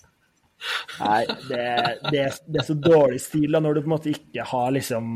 [1.03, 1.65] Nei, det,
[2.09, 5.11] det, det er så dårlig stil da, når du på en måte ikke har liksom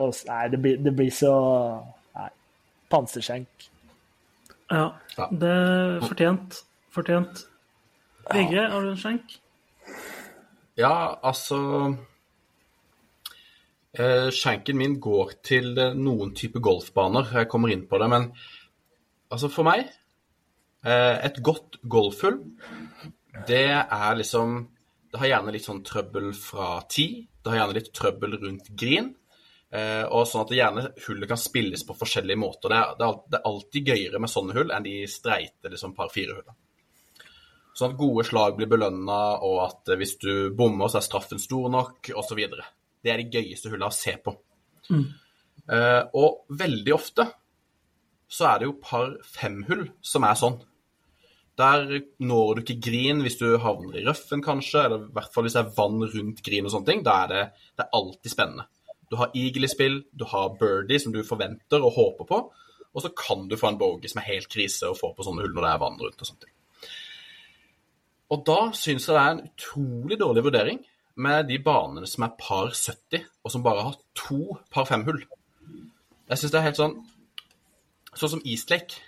[0.00, 1.32] og, Nei, det blir, det blir så
[2.16, 2.28] Nei.
[2.92, 3.66] Panserskjenk.
[4.72, 4.86] Ja,
[5.28, 6.62] det er fortjent.
[6.94, 7.42] Fortjent.
[8.30, 9.34] Vigre, har du en skjenk?
[10.78, 11.58] Ja, altså
[13.92, 17.28] Skjenken min går til eh, noen type golfbaner.
[17.36, 18.30] Jeg kommer inn på det, men
[19.32, 22.38] altså for meg eh, Et godt golfhull,
[23.48, 24.62] det er liksom
[25.12, 27.26] Det har gjerne litt sånn trøbbel fra ti.
[27.36, 29.12] Det har gjerne litt trøbbel rundt green.
[29.72, 32.72] Eh, og sånn at det gjerne hullet kan spilles på forskjellige måter.
[32.72, 36.56] Det er, det er, alltid gøyere med sånne hull enn de streite liksom par fire-hullene.
[37.76, 41.40] Sånn at gode slag blir belønna, og at eh, hvis du bommer, så er straffen
[41.40, 42.42] stor nok, osv.
[43.02, 44.34] Det er de gøyeste hullene å se på.
[45.72, 47.28] Eh, og veldig ofte
[48.32, 50.60] så er det jo par fem-hull som er sånn.
[51.60, 51.84] Der
[52.24, 55.58] når du ikke green hvis du havner i røffen, kanskje, eller i hvert fall hvis
[55.58, 57.02] det er vann rundt green og sånne ting.
[57.04, 57.42] Da er det,
[57.76, 58.68] det er alltid spennende.
[59.12, 62.38] Du har eagle i spill, du har birdie som du forventer og håper på,
[62.92, 65.44] og så kan du få en bogey som er helt krise å få på sånne
[65.44, 66.54] hull når det er vann rundt og sånne ting.
[68.32, 70.80] Og da syns jeg det er en utrolig dårlig vurdering
[71.16, 75.22] med de banene som er par 70, og som bare har to par 5-hull.
[76.30, 76.98] Jeg syns det er helt sånn
[78.12, 78.98] Sånn som Eastlake,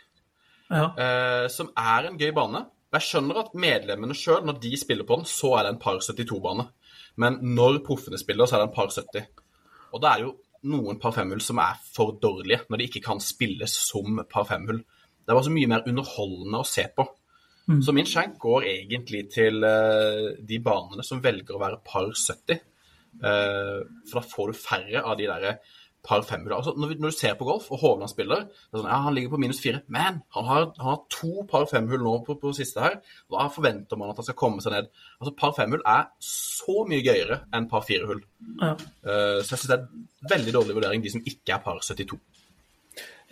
[0.72, 0.86] Ja.
[0.96, 2.62] eh, som er en gøy bane.
[2.94, 5.98] Jeg skjønner at medlemmene sjøl, når de spiller på den, så er det en par
[6.00, 6.68] 72-bane.
[7.16, 9.26] Men når proffene spiller, så er det en par 70.
[9.92, 13.02] Og da er det jo noen par 5-hull som er for dårlige, når de ikke
[13.04, 14.78] kan spilles som par 5-hull.
[14.80, 17.04] Det er bare så mye mer underholdende å se på.
[17.64, 22.60] Så min skjenk går egentlig til uh, de banene som velger å være par 70.
[23.22, 25.56] Uh, for da får du færre av de derre
[26.04, 26.52] par femhull.
[26.52, 29.14] Altså, når, når du ser på golf, og Hovland spiller det er sånn, ja, Han
[29.16, 32.52] ligger på minus fire, men han har, han har to par femhull nå på, på
[32.56, 32.98] siste her.
[33.32, 34.90] Da forventer man at han skal komme seg ned.
[35.20, 38.20] Altså, Par femhull er så mye gøyere enn par firehull.
[38.60, 38.74] ja.
[39.06, 42.20] Uh, så jeg syns det er veldig dårlig vurdering, de som ikke er par 72.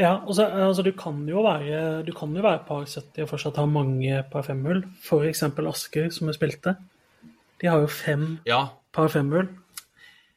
[0.02, 3.60] Ja, også, altså, du kan jo være du kan jo være par 70 og fortsatt
[3.60, 4.82] ha mange par femhull.
[5.28, 6.74] Eksempel Asker, som vi spilte.
[7.62, 9.46] De har jo fem Ja, par femhull,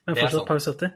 [0.06, 0.92] men fortsatt par 70.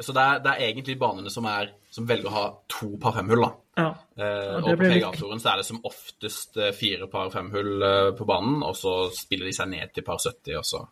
[0.00, 3.16] så det er, det er egentlig banene som, er, som velger å ha to par
[3.16, 3.48] femhull, da.
[3.78, 3.88] Ja.
[4.18, 8.10] Eh, Og og på PGA-turen så er det som oftest eh, fire par femhull eh,
[8.18, 10.84] på banen, og så spiller de seg ned til par 70, også.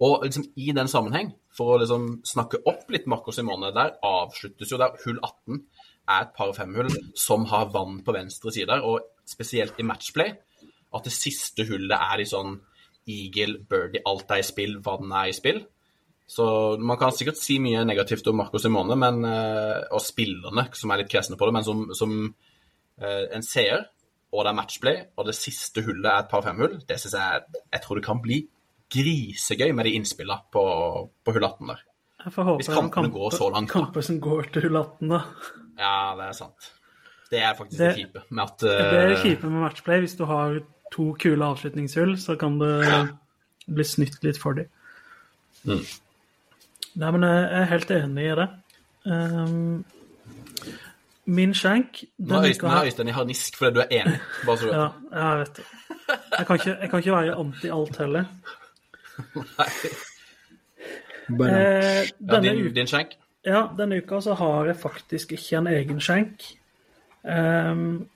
[0.00, 4.72] Og liksom i den sammenheng, for å liksom snakke opp litt Marco Simone, der avsluttes
[4.72, 5.60] jo der hull 18
[6.08, 10.34] er et par femhull som har vann på venstre side, og spesielt i matchplay,
[10.94, 12.58] at det siste hullet er i sånn
[13.10, 15.62] eagle, birdie, alt er i spill, vann er i spill.
[16.26, 16.44] Så
[16.80, 21.02] man kan sikkert si mye negativt om Marco Simone men, eh, og spillerne som er
[21.02, 22.14] litt kresne på det, men som, som
[23.00, 23.84] eh, en seer,
[24.32, 27.60] og det er matchplay, og det siste hullet er et par femhull, det syns jeg
[27.72, 28.40] Jeg tror det kan bli
[28.94, 30.64] grisegøy med de innspillene på,
[31.24, 31.84] på hull 18 der.
[32.24, 35.18] Jeg får håpe Hvis kampene kampene går så langt, kamper som går til 18, da.
[35.78, 36.70] Ja, det er sant.
[37.30, 40.00] Det er faktisk Det- det kjipe med at Det er det kjipe med matchplay.
[40.00, 40.60] Hvis du har
[40.92, 43.10] to kule avslutningshull, så kan det
[43.66, 44.66] bli snytt litt for dem.
[45.66, 45.80] Mm.
[46.96, 48.48] Nei, men jeg er helt enig i det.
[49.06, 49.84] Um,
[51.26, 52.84] min skjenk Nå er Øystein, har...
[52.84, 54.20] Øystein i harnisk fordi du er enig.
[54.46, 54.76] Bare så du vet.
[55.12, 55.64] Ja, jeg vet det.
[56.38, 58.24] Jeg kan ikke, jeg kan ikke være anti alt heller.
[59.34, 59.68] Bare,
[61.28, 63.14] Eh, Ja, denne din, uka din skjenk?
[63.44, 66.44] Ja, denne uka så har jeg faktisk ikke en egen skjenk.
[67.24, 68.06] Ehm,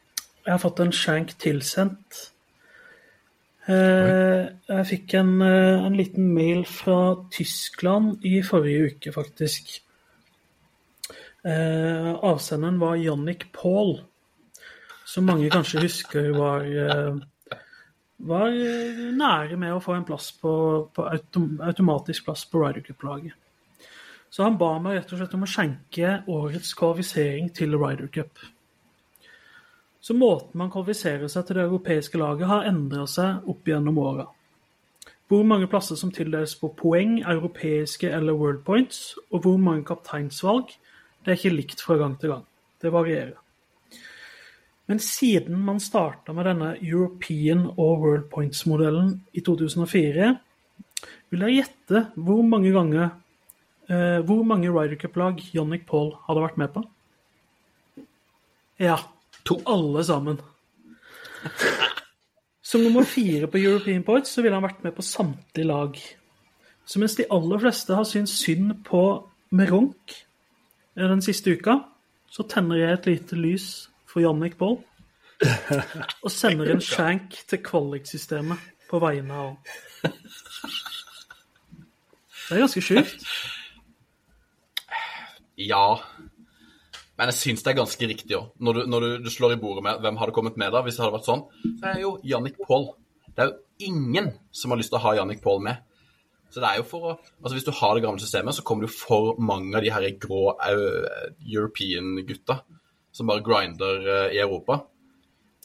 [0.45, 2.33] jeg har fått en skjenk tilsendt.
[3.69, 9.81] Eh, jeg fikk en, eh, en liten mail fra Tyskland i forrige uke, faktisk.
[11.45, 14.01] Eh, avsenderen var Jannik Paul,
[15.05, 17.15] som mange kanskje husker var eh,
[18.19, 20.53] var eh, nære med å få en plass på,
[20.95, 23.37] på autom, automatisk plass på Ryder Cup-laget.
[24.31, 28.43] Så han ba meg rett og slett om å skjenke årets kvalifisering til Ryder Cup.
[30.01, 34.29] Så måten man kvalifiserer seg til det europeiske laget, har endra seg opp gjennom åra.
[35.29, 40.71] Hvor mange plasser som tildeles på poeng, europeiske eller world points, og hvor mange kapteinsvalg,
[41.25, 42.47] det er ikke likt fra gang til gang.
[42.81, 43.37] Det varierer.
[44.89, 50.29] Men siden man starta med denne European og World Points-modellen i 2004,
[51.29, 53.11] vil jeg gjette hvor mange ganger
[53.93, 56.83] eh, Hvor mange Ryder Cup-lag Jannik Paul hadde vært med på?
[58.81, 58.97] Ja.
[59.45, 59.59] To.
[59.67, 60.41] Alle sammen.
[62.65, 66.01] Som nummer fire på European Points så ville han vært med på samtlige lag.
[66.89, 69.03] Så mens de aller fleste har syntes synd på
[69.53, 70.17] Meronk
[70.97, 71.77] eh, den siste uka,
[72.33, 73.69] så tenner jeg et lite lys
[74.09, 74.81] for Jannik Boll.
[76.25, 79.53] Og sender en shank til kvaliksystemet på vegne av
[82.49, 83.27] Det er ganske sjukt.
[85.61, 85.99] Ja.
[87.19, 88.55] Men jeg syns det er ganske riktig òg.
[88.63, 90.97] Når, du, når du, du, slår i bordet med hvem hadde kommet med da, hvis
[90.97, 91.45] det hadde vært sånn,
[91.83, 92.89] så er jo Jannik Paul.
[93.29, 95.85] Det er jo ingen som har lyst til å ha Jannik Paul med.
[96.49, 98.87] Så det er jo for å Altså Hvis du har det gamle systemet, så kommer
[98.87, 102.63] det jo for mange av de her grå uh, European-gutta
[103.19, 104.79] som bare grinder uh, i Europa.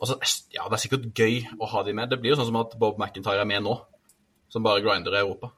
[0.02, 0.18] Og så,
[0.52, 2.10] ja, Det er sikkert gøy å ha de med.
[2.12, 3.76] Det blir jo sånn som at Bob McIntyre er med nå,
[4.52, 5.54] som bare grinder i Europa.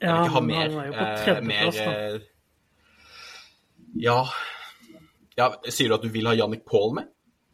[0.00, 2.28] Ja, Jeg vil ikke ha men mer, han er jo på eh, tredjeplass, eh,
[4.00, 4.16] ja.
[5.38, 7.10] ja Sier du at du vil ha Jannik Paul med?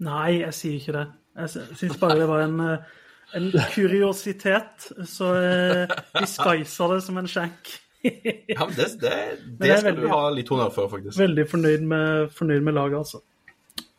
[0.07, 1.05] Nei, jeg sier ikke det.
[1.37, 2.95] Jeg syns bare det var en, eh,
[3.37, 7.75] en kuriositet, så eh, de skisa det som en shank.
[8.07, 9.15] Ja, men Det, det,
[9.59, 11.19] det er skal veldig- du ha litt honnør for, faktisk.
[11.19, 13.25] Veldig fornøyd med, fornøyd med laget, altså.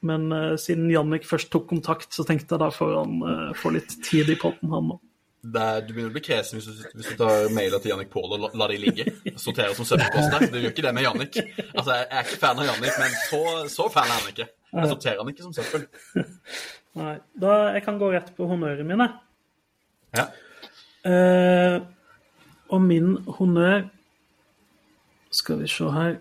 [0.07, 3.73] Men eh, siden Jannik først tok kontakt, så tenkte jeg da får han eh, få
[3.75, 5.03] litt tid i potten, han òg.
[5.47, 8.33] Er, du begynner å bli kresen hvis du, hvis du tar mailer til Jannik Paul
[8.35, 9.05] og la, lar de ligge.
[9.39, 10.47] Sorterer som søppelposter.
[10.51, 11.37] Du gjør ikke det med Jannik.
[11.69, 13.41] Altså, Jeg er ikke fan av Jannik, men så,
[13.71, 14.47] så fan er han ikke.
[14.73, 15.85] Jeg sorterer han ikke som søppel.
[16.99, 19.07] Nei, da Jeg kan gå rett på honnøret mine.
[20.17, 20.25] Ja.
[21.07, 21.77] Eh,
[22.73, 23.85] og min honnør
[25.31, 26.15] Skal vi se her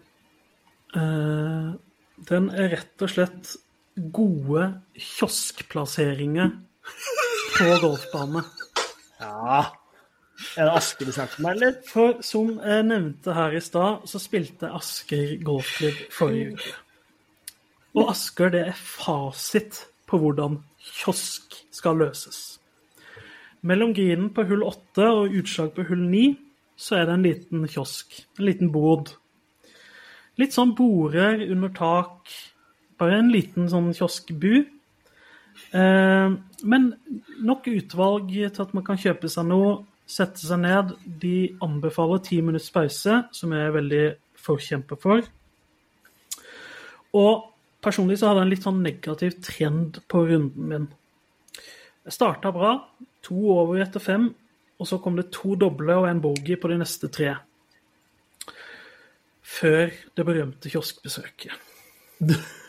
[0.98, 1.70] eh,
[2.28, 3.54] Den er rett og slett
[3.96, 6.52] gode kioskplasseringer
[7.56, 8.44] på golfbane.
[9.20, 9.64] Ja.
[10.56, 11.76] Er det Asker du snakker med, eller?
[11.88, 16.74] For som jeg nevnte her i stad, så spilte Asker golfklubb forrige uke.
[17.96, 22.58] Og Asker, det er fasit på hvordan kiosk skal løses.
[23.66, 26.26] Mellom grinen på hull 8 og utslag på hull 9
[26.76, 29.14] så er det en liten kiosk, en liten bod.
[30.36, 32.28] Litt sånn borer under tak,
[33.00, 34.54] bare en liten sånn kioskbu.
[35.72, 36.86] Eh, men
[37.44, 40.94] nok utvalg til at man kan kjøpe seg noe, sette seg ned.
[41.04, 44.04] De anbefaler ti minutts pause, som jeg er veldig
[44.46, 45.26] forkjemper for.
[47.16, 47.46] Og
[47.82, 50.88] personlig så hadde jeg en litt sånn negativ trend på runden min.
[52.06, 52.76] Jeg starta bra,
[53.24, 54.28] to over etter fem,
[54.76, 57.32] og så kom det to doble og en bogey på de neste tre.
[59.46, 61.64] Før det berømte kioskbesøket.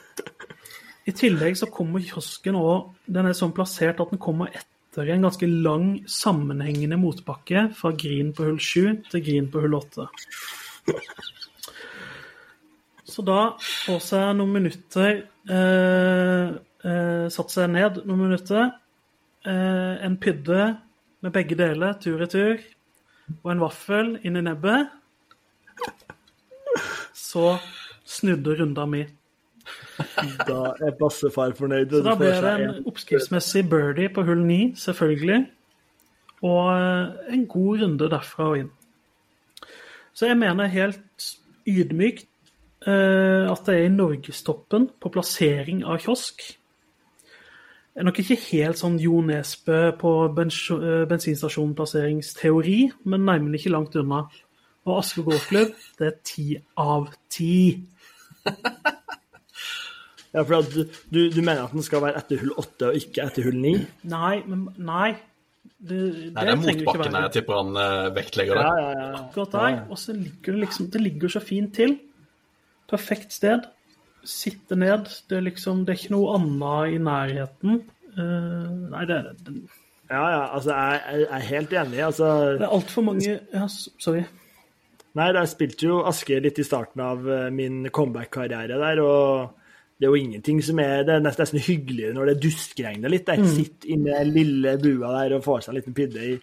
[1.07, 5.27] I tillegg så kommer kiosken òg Den er sånn plassert at den kommer etter en
[5.27, 10.07] ganske lang, sammenhengende motbakke fra green på hull 7 til green på hull 8.
[13.07, 15.11] Så da får seg noen minutter
[15.49, 16.49] eh,
[16.89, 18.71] eh, Satt seg ned noen minutter.
[19.47, 20.65] Eh, en pydde
[21.23, 22.59] med begge deler tur-retur,
[23.43, 24.91] og en vaffel inn i nebbet.
[27.15, 27.55] Så
[28.07, 29.05] snudde runda mi.
[30.47, 31.89] Da er bassefar fornøyd.
[31.91, 35.45] Så da blir det en oppskriftsmessig birdie på hull 9, selvfølgelig.
[36.47, 38.71] Og eh, en god runde derfra og inn.
[40.13, 41.27] Så jeg mener helt
[41.67, 42.27] ydmykt
[42.87, 46.41] eh, at det er i norgestoppen på plassering av kiosk.
[47.97, 53.97] Det er nok ikke helt sånn Jo Nesbø på eh, bensinstasjonplasseringsteori, men neimen ikke langt
[53.97, 54.27] unna.
[54.87, 56.45] Og Asker golfklubb, det er ti
[56.79, 57.81] av ti.
[60.33, 60.81] Ja, for at du,
[61.13, 63.71] du, du mener at den skal være etter hull 8 og ikke etter hull 9?
[64.11, 65.13] Nei, men nei.
[65.77, 65.97] Det,
[66.33, 68.83] Nei, det er motbakken jeg tipper han vektlegger vektlegger Ja, det.
[68.83, 69.09] ja, ja.
[69.21, 69.75] akkurat der.
[69.93, 71.97] Og så ligger det liksom Det ligger så fint til.
[72.89, 73.67] Perfekt sted.
[74.27, 75.05] Sitte ned.
[75.29, 77.81] Det er liksom Det er ikke noe annet i nærheten.
[78.17, 79.53] Uh, nei, det er det.
[80.09, 82.01] ja, ja altså, jeg, jeg er helt enig.
[82.07, 83.67] Altså, Det er altfor mange ja,
[84.01, 84.23] Sorry.
[85.19, 89.53] nei, jeg spilte jo Asker litt i starten av eh, min comeback-karriere der, og
[89.97, 93.31] det er jo ingenting som er Det er nesten, nesten hyggeligere når det duskregner litt.
[93.33, 96.35] Jeg sitter inne inni den lille bua der og får seg en liten pidde i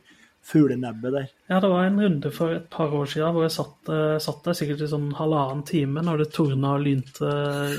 [0.45, 1.29] fuglenebbet der.
[1.49, 4.43] Ja, det var en runde for et par år siden hvor jeg satt, eh, satt
[4.45, 7.31] der sikkert i sånn halvannen time når det tordna og lynte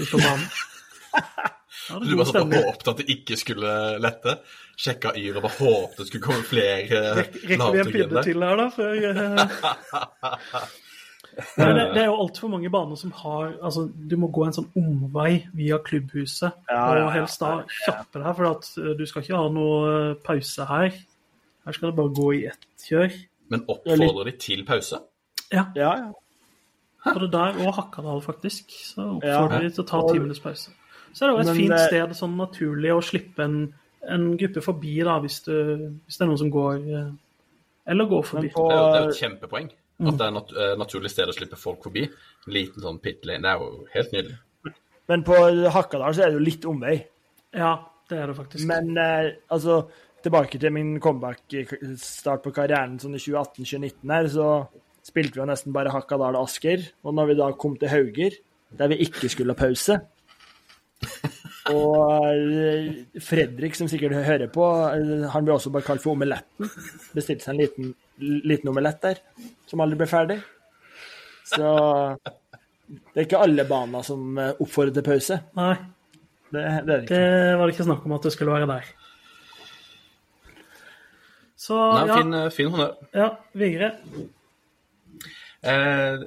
[0.05, 0.47] utover banen.
[1.85, 3.71] Ja, Du bare satt og håpet at det ikke skulle
[4.01, 4.33] lette.
[4.81, 8.57] Sjekka yr og bare håpet det skulle komme flere Rekker vi en pidde til her,
[8.57, 8.65] da?
[8.73, 10.65] Før, eh,
[11.57, 14.53] Men det, det er jo altfor mange baner som har altså Du må gå en
[14.55, 17.05] sånn omvei via klubbhuset, Ja, ja, ja.
[17.05, 20.67] og helst da kjappe deg, for at uh, du skal ikke ha noe uh, pause
[20.69, 20.95] her.
[21.65, 23.17] Her skal det bare gå i ett kjør.
[23.51, 25.01] Men oppfordrer de til pause?
[25.51, 26.11] Ja, Ja, ja.
[27.11, 28.71] både der og Hakadal, faktisk.
[28.93, 29.41] Så Ja.
[29.43, 30.71] oppfordrer de til å ta ti minutters pause.
[31.11, 33.59] Så er det jo et Men, fint eh, sted, sånn naturlig, å slippe en,
[34.07, 35.53] en gruppe forbi, da, hvis, du,
[36.05, 36.79] hvis det er noen som går
[37.87, 38.49] Eller går forbi.
[38.55, 39.69] På, det er jo et kjempepoeng.
[40.03, 42.03] At det er nat eh, naturlig sted å slippe folk forbi.
[42.45, 43.43] En liten sånn pit lane.
[43.45, 44.39] Det er jo helt nydelig.
[45.11, 45.37] men på
[45.71, 46.95] Hakadal så er det jo litt omvei.
[47.55, 47.75] Ja,
[48.09, 48.65] det er det faktisk.
[48.67, 49.85] Men eh, altså,
[50.25, 54.49] tilbake til min comeback-start på karrieren sånn i 2018-2019 her, så
[55.05, 56.83] spilte vi jo nesten bare Hakadal Asker.
[57.05, 58.35] Og når vi da kom til Hauger,
[58.75, 60.01] der vi ikke skulle ha pause
[61.71, 62.89] Og eh,
[63.25, 66.69] Fredrik, som sikkert hører på, eh, han blir også bare kalt for Omeletten.
[67.15, 67.93] Bestilte seg en liten,
[68.45, 69.21] liten omelett der,
[69.69, 70.37] som aldri ble ferdig.
[71.49, 71.71] Så
[72.85, 75.39] det er ikke alle baner som eh, oppfordrer til pause.
[75.57, 75.73] Nei,
[76.53, 77.17] Det, det er det ikke.
[77.17, 78.93] det var det ikke snakk om at det skulle være der.
[81.65, 82.93] Så Nei, ja, fin, fin honnør.
[83.17, 83.89] ja, Vigre.
[85.65, 86.25] Eh,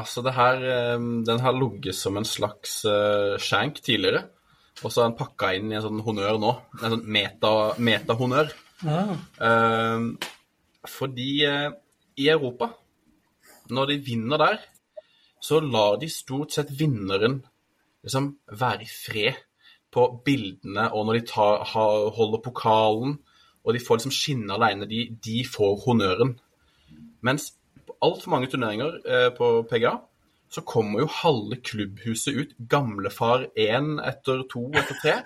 [0.00, 4.24] altså, det her eh, Den har ligget som en slags eh, shank tidligere.
[4.84, 6.52] Og så er den pakka inn i en sånn honnør nå.
[6.82, 8.50] En sånn meta- meta-honnør.
[8.84, 9.02] Ja.
[9.48, 10.30] Eh,
[10.86, 11.70] fordi eh,
[12.20, 12.70] i Europa,
[13.72, 14.58] når de vinner der,
[15.42, 17.40] så lar de stort sett vinneren
[18.06, 19.40] liksom være i fred
[19.92, 23.16] på bildene, og når de tar, holder pokalen,
[23.64, 26.34] og de får liksom skinne alene, de, de får honnøren.
[27.26, 27.48] Mens
[28.04, 29.96] altfor mange turneringer eh, på PGA
[30.52, 35.16] så kommer jo halve klubbhuset ut, gamlefar én etter to etter tre,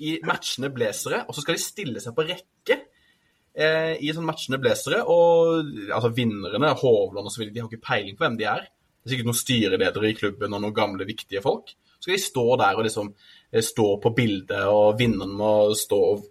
[0.00, 4.60] i matchende blazere, og så skal de stille seg på rekke eh, i sånn matchende
[4.62, 5.60] blazere, og
[5.92, 8.64] altså vinnerne, Hovland osv., de har ikke peiling på hvem de er.
[9.02, 11.74] Det er sikkert noen styreledere i klubben og noen gamle, viktige folk.
[11.98, 16.00] Så skal de stå der og liksom eh, stå på bildet, og vinneren må stå
[16.14, 16.28] og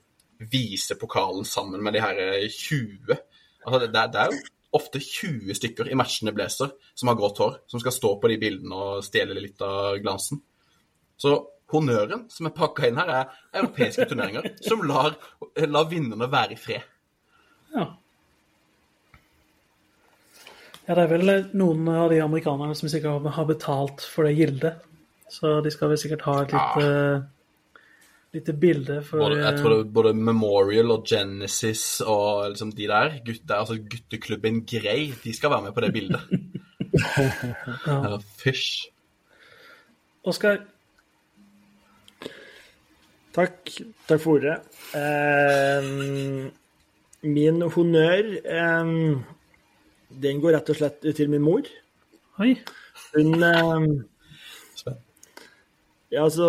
[0.51, 3.19] vise pokalen sammen med de her eh, 20
[3.61, 4.37] Altså, det, det er jo
[4.71, 8.37] ofte 20 stykker i matchende blazer som har grått hår, som skal stå på de
[8.41, 10.41] bildene og stjele litt av glansen.
[11.19, 11.35] Så
[11.71, 15.17] honnøren som er pakka inn her, er europeiske turneringer som lar,
[15.67, 16.87] lar vinnerne være i fred.
[17.71, 17.85] Ja.
[20.87, 24.87] ja, det er vel noen av de amerikanerne som sikkert har betalt for det gildet.
[25.31, 26.87] Så de skal vel sikkert ha et lite,
[28.33, 32.87] lite bilde for Både, jeg tror det er både Memorial og Genesis og liksom de
[32.87, 36.21] der, gutter, altså gutteklubben Grey, de skal være med på det bildet.
[37.87, 38.17] ja.
[38.39, 38.87] Fysj.
[40.27, 40.61] Oskar,
[43.31, 43.69] Takk.
[44.09, 44.57] Takk for ordet.
[44.91, 45.85] Eh,
[47.23, 48.89] min honnør eh,
[50.23, 51.67] den går rett og slett til min mor.
[52.43, 52.55] oi.
[53.15, 53.85] Hun eh,
[56.11, 56.47] Ja, altså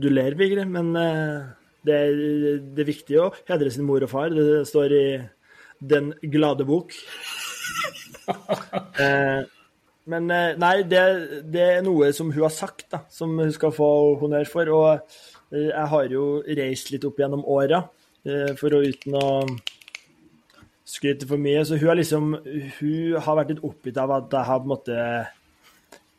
[0.00, 1.48] Du ler, Vigre, men eh,
[1.84, 2.18] det, er,
[2.72, 4.32] det er viktig å hedre sin mor og far.
[4.32, 5.06] Det står i
[5.80, 6.96] Den glade bok.
[9.00, 9.40] Eh,
[10.12, 11.00] men eh, nei, det,
[11.50, 13.88] det er noe som hun har sagt, da, som hun skal få
[14.20, 14.70] honnør for.
[14.76, 14.90] Og
[15.50, 16.26] eh, jeg har jo
[16.60, 17.80] reist litt opp gjennom åra,
[18.60, 19.26] for å uten å
[20.86, 21.64] skryte for mye.
[21.66, 22.36] Så hun har liksom
[22.78, 25.00] Hun har vært litt oppgitt av at jeg har på en måte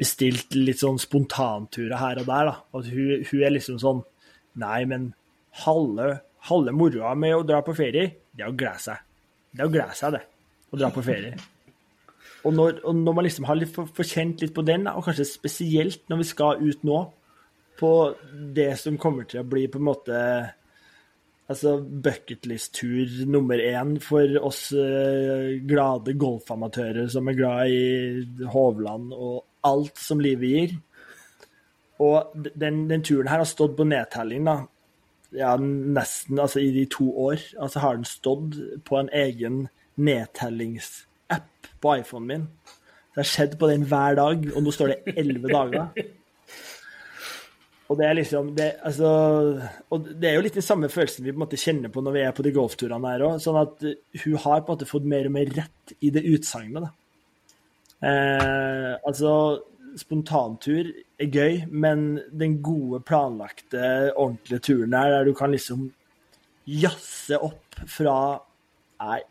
[0.01, 2.49] bestilt litt sånn spontanturer her og der.
[2.49, 2.57] da.
[2.79, 4.03] At hun, hun er liksom sånn
[4.61, 5.05] Nei, men
[5.63, 6.17] halve,
[6.49, 9.05] halve moroa med å dra på ferie, det er å glede seg.
[9.47, 10.19] Det er å glede seg, det.
[10.67, 11.37] Å dra på ferie.
[12.43, 15.05] Og når, og når man liksom har litt for, forkjent litt på den, da, og
[15.07, 16.99] kanskje spesielt når vi skal ut nå,
[17.79, 17.91] på
[18.57, 20.17] det som kommer til å bli på en måte
[21.51, 29.41] altså bucketlist-tur nummer én for oss eh, glade golfamatører som er glad i Hovland og
[29.67, 30.77] alt som livet gir.
[32.01, 34.61] Og den, den turen her har stått på nedtelling, da.
[35.31, 37.43] Ja, nesten altså i de to år.
[37.61, 38.57] Altså har den stått
[38.87, 39.67] på en egen
[40.01, 42.47] nedtellingsapp på iPhonen min.
[43.11, 46.09] Det har skjedd på den hver dag, og nå står det elleve dager.
[47.91, 49.09] Og det er liksom det, altså,
[49.91, 52.15] og det er jo litt den samme følelsen vi på en måte kjenner på når
[52.15, 53.41] vi er på de golfturene her òg.
[53.43, 56.87] Sånn at hun har på en måte fått mer og mer rett i det utsagnet.
[56.87, 56.93] da.
[58.01, 59.61] Eh, altså,
[59.97, 60.89] spontantur
[61.19, 65.91] er gøy, men den gode, planlagte, ordentlige turen her, der du kan liksom
[66.67, 68.17] jazze opp fra
[69.01, 69.21] Nei,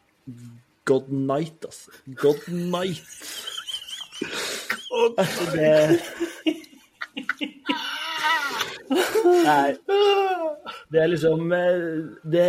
[0.85, 1.91] good night, altså.
[2.18, 3.07] Good night.
[5.18, 6.03] Altså, det
[9.45, 9.77] Nei.
[10.91, 11.77] Det er liksom eh,
[12.33, 12.47] Det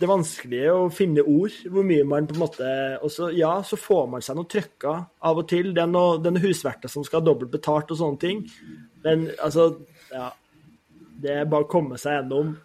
[0.00, 1.54] det er å finne ord.
[1.70, 2.70] Hvor mye man på en måte
[3.04, 5.70] også, ja, så får man seg noe trøkka av og til.
[5.74, 8.42] Det er noe, det er noe husverter som skal ha dobbelt betalt og sånne ting.
[9.06, 9.70] Men altså,
[10.12, 10.32] ja.
[11.24, 12.56] Det er bare å komme seg gjennom.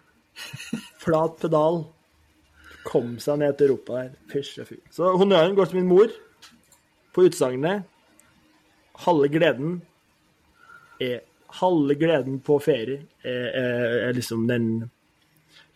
[1.00, 1.84] Flat pedal.
[2.82, 4.12] Kom seg ned til Europa der.
[4.32, 4.80] Fysj og fy.
[4.92, 6.12] Så honnøren går til min mor
[7.14, 7.86] på utsagnet.
[9.06, 9.80] Halve gleden
[11.00, 11.22] er
[11.60, 14.66] Halve gleden på ferie er, er, er liksom den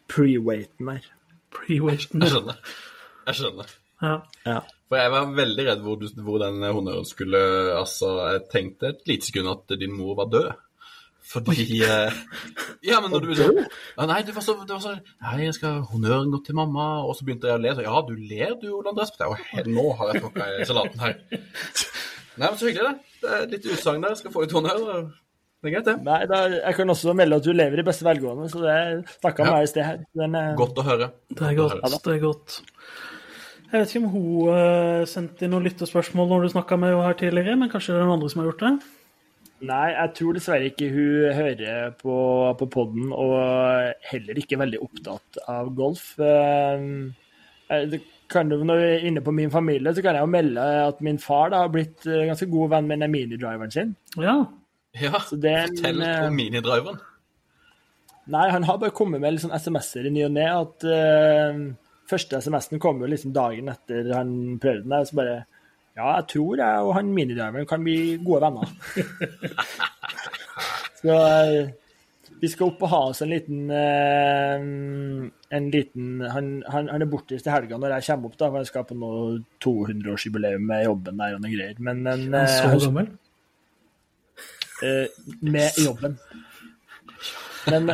[0.07, 1.09] pre-waiten der.
[1.65, 2.23] Pre-waiten.
[2.25, 2.61] Jeg skjønner.
[3.29, 3.73] Jeg skjønner.
[4.05, 4.15] Ja.
[4.45, 4.59] Ja.
[4.91, 7.41] For jeg var veldig redd hvor, du, hvor den honnøren skulle
[7.79, 10.51] Altså, jeg tenkte et lite sekund at din mor var død.
[11.25, 12.13] Fordi eh,
[12.85, 15.57] Ja, men når du sånn ja, Nei, det var så, det var så Nei, jeg
[15.57, 16.89] skal honnøren gå til mamma.
[17.09, 17.73] Og så begynte jeg å le.
[17.79, 19.15] Så, ja, du ler du, Ole Andrés.
[19.25, 21.17] Og nå har jeg tråkka i salaten her.
[22.35, 23.21] Nei, men så hyggelig, det.
[23.23, 24.13] Det er litt lite utsagn der.
[24.13, 25.07] Jeg skal få ut honnør.
[25.65, 25.95] Det er greit, det.
[26.05, 28.73] Nei, da, jeg kan også melde at du lever i beste velgående, så det
[29.15, 29.53] snakka Ja.
[29.55, 30.01] meg i sted her.
[30.13, 31.07] Den, eh, Godt å høre.
[31.31, 31.79] Det er godt.
[31.81, 32.57] Ja, det er godt.
[33.73, 37.07] Jeg vet ikke om hun uh, sendte inn noen lyttespørsmål når du snakka med henne
[37.09, 38.73] her tidligere, men kanskje det er noen andre som har gjort det?
[39.65, 42.17] Nei, jeg tror dessverre ikke hun hører på,
[42.61, 46.11] på poden, og heller ikke veldig opptatt av golf.
[46.21, 47.97] Uh,
[48.29, 51.01] kan du, når vi er inne på min familie, så kan jeg jo melde at
[51.01, 53.97] min far da, har blitt ganske god venn med den minidriveren sin.
[54.21, 54.43] Ja.
[54.95, 57.01] Ja, Så det er fortell eh, om minidriveren.
[58.31, 60.47] Nei, han har bare kommet med sånn SMS-er i ny og ne.
[60.49, 61.59] At uh,
[62.09, 64.31] første SMS-en kom jo liksom dagen etter han
[64.63, 64.95] prøvde den.
[64.95, 65.37] der, Så bare
[65.95, 68.71] Ja, jeg tror jeg og han minidriveren kan bli gode venner.
[71.03, 71.75] så uh,
[72.41, 77.09] vi skal opp og ha oss en liten uh, En liten Han, han, han er
[77.09, 79.21] bortreist til helga når jeg kommer opp, da, for jeg skal på noe
[79.65, 81.77] 200-årsjubileum med jobben der og noe greier.
[81.85, 83.13] Men en, Han så gammel.
[84.85, 85.07] Eh,
[85.41, 86.19] med jobben.
[87.71, 87.93] Men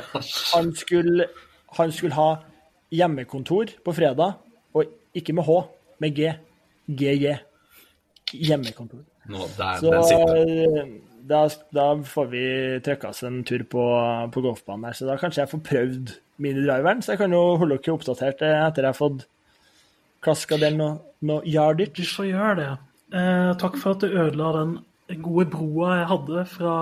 [0.53, 1.29] han skulle,
[1.79, 2.31] han skulle ha
[2.91, 4.35] hjemmekontor på fredag,
[4.75, 5.61] og ikke med H,
[6.03, 6.33] med G.
[6.91, 7.37] GJ.
[8.35, 9.05] Hjemmekontor.
[9.31, 10.83] Nå, der, Så den sitter.
[10.83, 10.91] eh,
[11.31, 12.45] da, da får vi
[12.85, 13.85] trykka oss en tur på,
[14.35, 17.03] på golfbanen her, så da kanskje jeg får prøvd minidriveren.
[17.03, 19.27] Så jeg kan jo holde dere oppdatert eh, etter jeg har fått
[20.25, 21.43] klaska den noe, noe
[21.77, 22.71] Du får gjøre det.
[23.15, 24.79] Eh, takk for at du ødela den
[25.19, 26.75] gode broa jeg hadde fra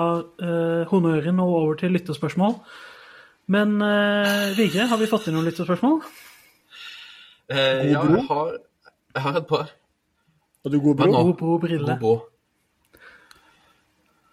[0.44, 2.56] eh, honnøren og over til lyttespørsmål.
[3.48, 6.00] Men eh, Vigre, har vi fått inn noen lyttespørsmål?
[7.48, 8.16] Eh, ja, bro?
[8.18, 8.50] jeg har,
[9.16, 9.70] jeg har et par.
[10.64, 11.06] Har du god bro?
[11.12, 11.86] nå- God bro, brille.
[11.94, 12.16] God bro.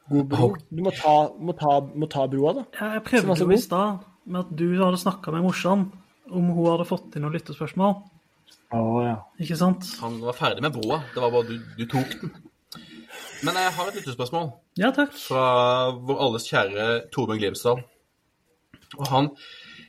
[0.10, 0.50] God bro.
[0.70, 2.66] Du må ta, må ta, må ta broa, da.
[2.80, 5.88] Ja, jeg prøvde jo i stad med at du hadde snakka med morsan
[6.30, 7.96] om hun hadde fått inn noen lyttespørsmål.
[8.76, 9.16] Å ja.
[9.42, 9.88] Ikke sant?
[10.02, 11.00] Han var ferdig med broa.
[11.14, 12.34] Det var bare du, du tok den.
[13.46, 14.48] Men jeg har et lyttespørsmål
[14.80, 15.14] Ja, takk.
[15.14, 15.46] fra
[15.94, 17.84] vår alles kjære Torbjørn Glimsdal.
[18.96, 19.30] Og han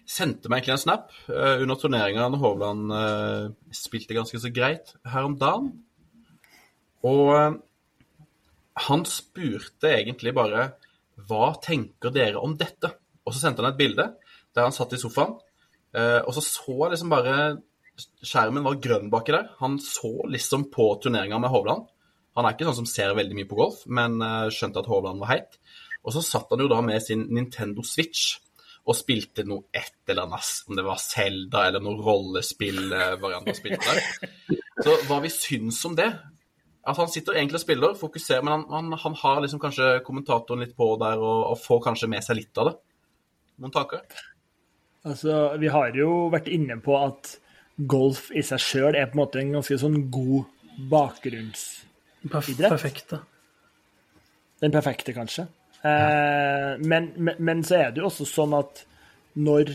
[0.06, 4.92] sendte meg egentlig en snap uh, under turneringa da Hovland uh, spilte ganske så greit
[5.08, 5.72] her om dagen.
[7.06, 7.56] Og uh,
[8.86, 10.68] han spurte egentlig bare
[11.16, 12.92] Hva tenker dere om dette?
[13.24, 14.10] Og så sendte han et bilde
[14.56, 15.34] der han satt i sofaen,
[15.92, 17.32] og så så jeg liksom bare
[18.24, 19.50] Skjermen var grønn baki der.
[19.60, 21.84] Han så liksom på turneringa med Hovland.
[22.36, 25.22] Han er ikke sånn som ser veldig mye på golf, men eh, skjønte at Hovland
[25.22, 25.56] var heit.
[26.06, 28.36] Og så satt han jo da med sin Nintendo Switch
[28.86, 33.82] og spilte noe et eller annet, om det var Zelda eller noe rollespillvariant han spilte
[33.82, 34.60] der.
[34.84, 36.06] Så hva vi syns om det
[36.86, 40.62] At han sitter egentlig og spiller, fokuserer, men han, han, han har liksom kanskje kommentatoren
[40.62, 42.76] litt på der og, og får kanskje med seg litt av det.
[43.58, 44.04] Noen tanker?
[45.06, 47.32] Altså, vi har jo vært inne på at
[47.90, 50.46] golf i seg sjøl er på en måte en ganske sånn god
[50.92, 51.66] bakgrunns...
[52.32, 52.72] Perf Idrett?
[52.72, 53.20] perfekte.
[54.62, 55.46] Den perfekte, kanskje.
[55.84, 58.84] Eh, men, men, men så er det jo også sånn at
[59.36, 59.74] når,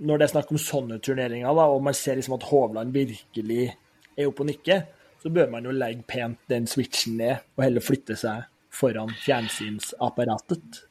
[0.00, 3.68] når det er snakk om sånne turneringer, da, og man ser liksom at Hovland virkelig
[4.16, 4.86] er oppe og nikker,
[5.22, 10.82] så bør man jo legge pent den switchen ned og heller flytte seg foran fjernsynsapparatet.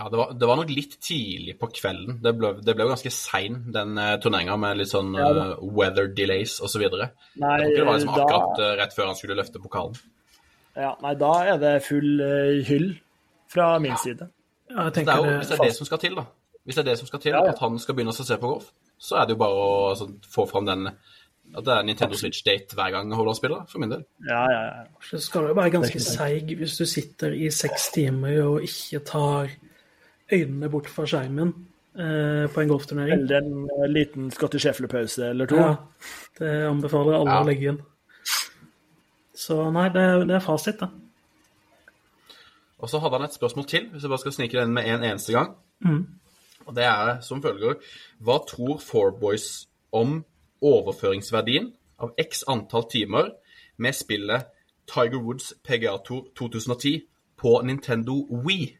[0.00, 2.22] Ja, det var, det var nok litt tidlig på kvelden.
[2.24, 5.50] Det ble, det ble jo ganske sein, den uh, turneringa, med litt sånn Ja, eh,
[5.76, 6.86] weather delays osv.
[6.86, 7.10] Det Nei,
[7.42, 10.00] var ikke det var liksom akkurat eh, rett før han skulle løfte pokalen.
[10.78, 12.88] Ja, nei, da er det full uh, hyll
[13.52, 14.30] fra min side.
[14.72, 16.26] Ja, jeg Det er jo, hvis det er det som skal til, da.
[16.64, 17.52] Hvis det er det som skal til, Ja, ja.
[17.52, 20.10] at han skal begynne å se på golf, så er det jo bare å altså,
[20.32, 20.92] få fram den
[21.50, 24.04] At det er Nintendo Switch-date hver gang Hovland spiller, for min del.
[24.24, 24.84] Ja, ja, ja.
[25.10, 29.58] så skal du være ganske seig hvis du sitter i seks timer og ikke tar
[30.32, 31.52] øynene bort fra skjermen
[31.98, 33.12] eh, på en golfturnering.
[33.24, 35.56] Eller en eh, liten Scotty Scheffler-pause eller to.
[35.56, 35.74] Ja,
[36.38, 37.42] det anbefaler alle Ja.
[37.42, 37.80] å legge inn.
[39.34, 40.88] Så nei, det, det er fasit, det.
[42.80, 44.88] Og så hadde han et spørsmål til, hvis jeg bare skal snike det inn med
[44.88, 45.54] en eneste gang.
[45.84, 46.06] Mm.
[46.66, 47.78] Og det er som følger
[48.20, 49.66] Hva tror Fourboys
[49.96, 50.20] om
[50.64, 51.70] overføringsverdien
[52.00, 53.30] av x antall timer
[53.80, 54.48] med spillet
[54.90, 57.02] Tiger Woods PGA Tour 2010
[57.40, 58.76] på Nintendo Wii.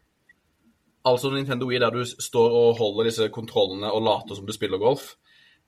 [1.07, 4.81] Altså Nintendo Wii der du står og holder disse kontrollene og later som du spiller
[4.81, 5.15] golf.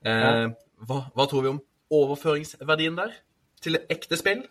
[0.06, 0.46] Eh,
[0.86, 1.62] hva, hva tror vi om
[1.94, 3.14] overføringsverdien der
[3.62, 4.44] til et ekte spill?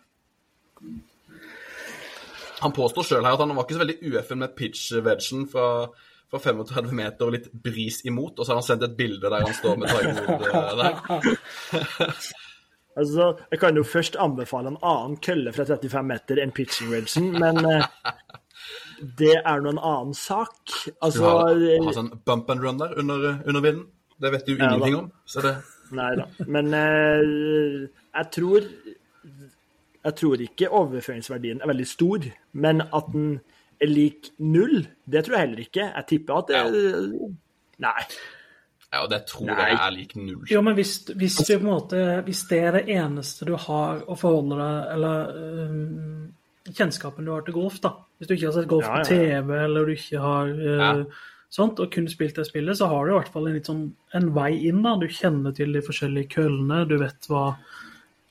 [2.60, 5.68] Han påstår sjøl her at han var ikke så veldig ueffen med pitch-vegen fra,
[6.30, 9.44] fra 35 meter og litt bris imot, og så har han sendt et bilde der
[9.44, 12.18] han står med Tiger Wood eh, der.
[12.94, 17.56] Altså, jeg kan jo først anbefale en annen kølle fra 35 meter enn pitching-vegen, men
[17.66, 17.88] eh,
[19.18, 20.58] det er nå en annen sak.
[20.66, 23.86] Du Altså har, har sånn bump and run der under, under vinden.
[24.20, 25.10] Det vet du Ja, ingenting om.
[25.26, 25.56] Så det
[25.94, 26.28] Nei da.
[26.46, 28.68] Men eh, jeg tror
[30.04, 33.38] Jeg tror ikke overføringsverdien er veldig stor, men at den
[33.80, 35.86] er lik null, det tror jeg heller ikke.
[35.96, 37.30] Jeg tipper at det
[37.80, 38.02] Nei.
[38.92, 39.56] Ja, og det tror Nei.
[39.56, 40.44] jeg er lik null.
[40.50, 44.04] Jo, men hvis, hvis, du, på en måte, hvis det er det eneste du har
[44.06, 46.20] å forholde deg Eller øhm,
[46.70, 47.90] kjennskapen du har til golf, da.
[48.18, 49.08] Hvis du ikke har sett golf Ja, ja, på.
[49.08, 51.04] TV, eller du ikke har uh, Ja.
[51.50, 53.92] sånt, og kun spilt det spillet, så har du i hvert fall en, litt sånn,
[54.14, 54.82] en vei inn.
[54.82, 54.96] da.
[54.96, 57.56] Du kjenner til de forskjellige køllene, du vet hva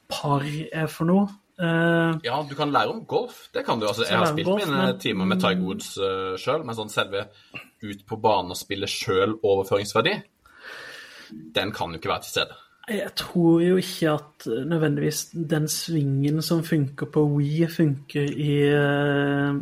[0.09, 1.27] par er for noe.
[1.59, 3.49] Uh, Ja, du kan lære om golf.
[3.53, 3.85] Det kan du.
[3.87, 4.07] altså.
[4.09, 7.27] Jeg har spilt golf, mine men- timer med Tiger Woods uh, sjøl, men sånn selve
[7.83, 10.15] ut på banen og spille sjøl overføringsverdi,
[11.53, 12.55] den kan jo ikke være til stede.
[12.89, 18.57] Jeg tror jo ikke at eh, nødvendigvis den svingen som funker på Wii, funker i
[18.75, 19.55] uh,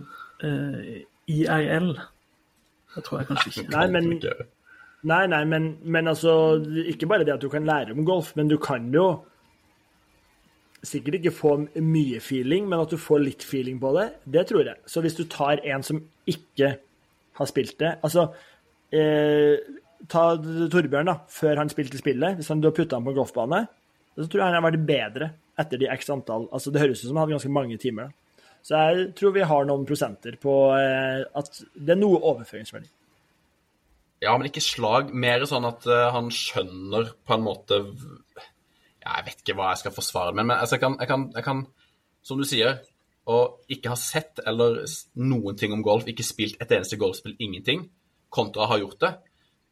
[1.28, 1.92] IRL.
[2.96, 3.72] Det tror jeg kanskje ikke.
[3.72, 4.16] Nei, men-.
[5.04, 8.50] Nei, nei, men, men altså Ikke bare det at du kan lære om golf, men
[8.50, 9.24] du kan jo
[10.84, 14.66] sikkert ikke få mye feeling, men at du får litt feeling på det, det tror
[14.66, 14.76] jeg.
[14.86, 16.76] Så hvis du tar en som ikke
[17.38, 18.28] har spilt det Altså,
[18.92, 19.58] eh,
[20.10, 22.40] ta Torbjørn, da, før han spilte spillet.
[22.40, 23.66] Hvis han, du har putta ham på golfbane,
[24.18, 25.30] så tror jeg han har vært bedre
[25.62, 28.10] etter de x antall Altså, det høres ut som han hadde ganske mange timer.
[28.10, 28.48] da.
[28.62, 32.90] Så jeg tror vi har noen prosenter på eh, at det er noe overføringsverdi.
[34.22, 35.10] Ja, men ikke slag.
[35.18, 39.82] Mer sånn at uh, han skjønner på en måte ja, Jeg vet ikke hva jeg
[39.82, 41.64] skal forsvare, men, men altså, jeg, kan, jeg, kan, jeg kan,
[42.22, 42.78] som du sier,
[43.26, 43.40] å
[43.72, 44.84] ikke ha sett eller
[45.22, 47.88] noen ting om golf, ikke spilt et eneste golfspill, ingenting,
[48.34, 49.12] kontra ha gjort det,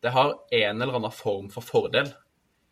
[0.03, 2.11] det har en eller annen form for fordel.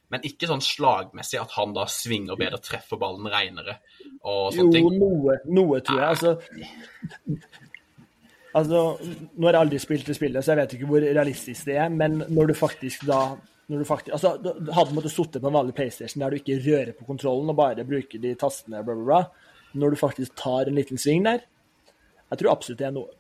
[0.08, 3.82] Men ikke sånn slagmessig at han da svinger bedre, treffer ballen reinere
[4.24, 4.88] og Jo, sånne ting.
[5.02, 6.08] noe, noe tror jeg.
[6.14, 6.32] Altså,
[8.56, 8.84] altså,
[9.36, 11.92] nå har jeg aldri spilt det spillet, så jeg vet ikke hvor realistisk det er,
[11.92, 13.22] men når du faktisk da
[13.68, 16.62] når du faktisk, altså, du Hadde måttet sitte på en vanlig PlayStation der du ikke
[16.64, 20.70] rører på kontrollen og bare bruker de tastene, bla, bla, bla, når du faktisk tar
[20.70, 21.44] en liten sving der
[22.32, 23.12] Jeg tror absolutt det er noe.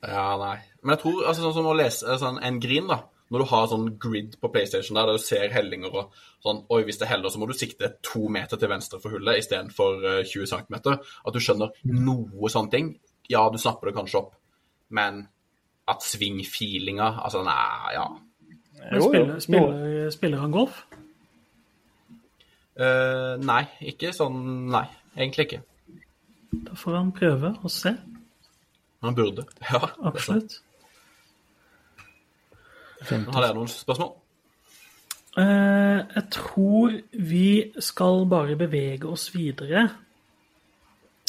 [0.00, 0.56] Ja, nei.
[0.80, 3.02] Men jeg tror, altså sånn som å lese sånn, en grin, da.
[3.30, 6.80] Når du har sånn grid på PlayStation der, der du ser hellinger og sånn Oi,
[6.88, 10.22] hvis det heller, så må du sikte to meter til venstre for hullet istedenfor uh,
[10.26, 10.78] 20 cm.
[10.90, 12.94] At du skjønner noe sånne ting.
[13.30, 14.32] Ja, du snapper det kanskje opp,
[14.90, 15.28] men
[15.90, 18.08] at svingfeelinga Altså, nei, ja.
[18.80, 20.82] Men Jo, jo, spiller, spiller, spiller han golf?
[22.80, 24.86] Uh, nei, ikke sånn Nei,
[25.18, 25.62] egentlig ikke.
[26.50, 27.94] Da får han prøve å se.
[29.04, 29.46] Han burde.
[29.70, 30.60] Ja, Absolutt.
[33.08, 34.12] Har dere noen spørsmål?
[35.38, 37.48] Uh, jeg tror vi
[37.80, 39.88] skal bare bevege oss videre,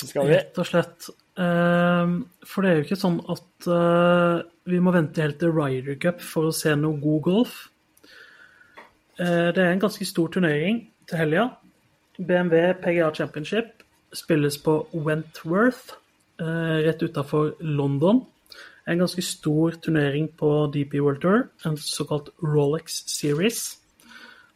[0.02, 0.34] Skal vi?
[0.34, 1.12] rett og slett.
[1.38, 6.00] Uh, for det er jo ikke sånn at uh, vi må vente helt til Ryder
[6.02, 7.62] Cup for å se noe god golf.
[9.22, 11.48] Eh, det er en ganske stor turnering til helga.
[12.18, 15.94] BMW PGA Championship spilles på Wentworth,
[16.40, 18.26] eh, rett utafor London.
[18.88, 23.78] En ganske stor turnering på DP World Tour, en såkalt Rolex Series.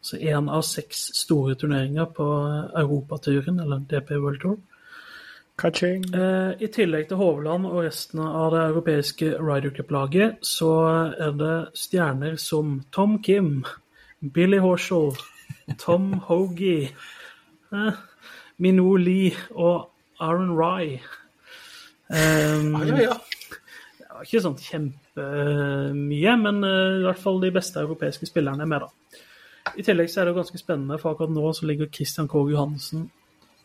[0.01, 2.25] Så én av seks store turneringer på
[2.77, 4.57] Europaturen, eller DP World Tour.
[5.63, 10.71] Eh, I tillegg til Hovland og resten av det europeiske Ryder Cup-laget, så
[11.17, 13.63] er det stjerner som Tom Kim,
[14.19, 15.15] Billy Horshall,
[15.79, 16.89] Tom Hogie,
[17.71, 18.01] eh,
[18.57, 20.99] Minou Lee og Aaron Rye.
[22.09, 23.17] Um, Ja, ja,
[24.15, 24.23] ja.
[24.23, 29.21] Ikke sånn kjempemye, men eh, i hvert fall de beste europeiske spillerne er med, da.
[29.75, 32.53] I tillegg så er det jo ganske spennende, for akkurat nå så ligger Christian Krogh
[32.53, 33.09] Johansen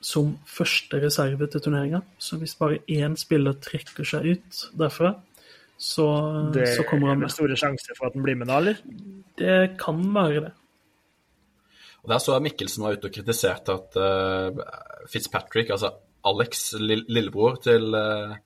[0.01, 2.01] som første reserve til turneringa.
[2.19, 5.15] Så hvis bare én spiller trekker seg ut derfra,
[5.81, 6.07] så,
[6.53, 7.33] Det så kommer han er vel med.
[7.37, 8.81] store sjanser for at han blir med da, eller?
[9.41, 10.53] Det kan være det.
[12.03, 14.61] Og Der så jeg Mikkelsen var ute og kritiserte at uh,
[15.09, 15.93] Fitzpatrick, altså
[16.25, 18.37] Alex, lillebror til eh,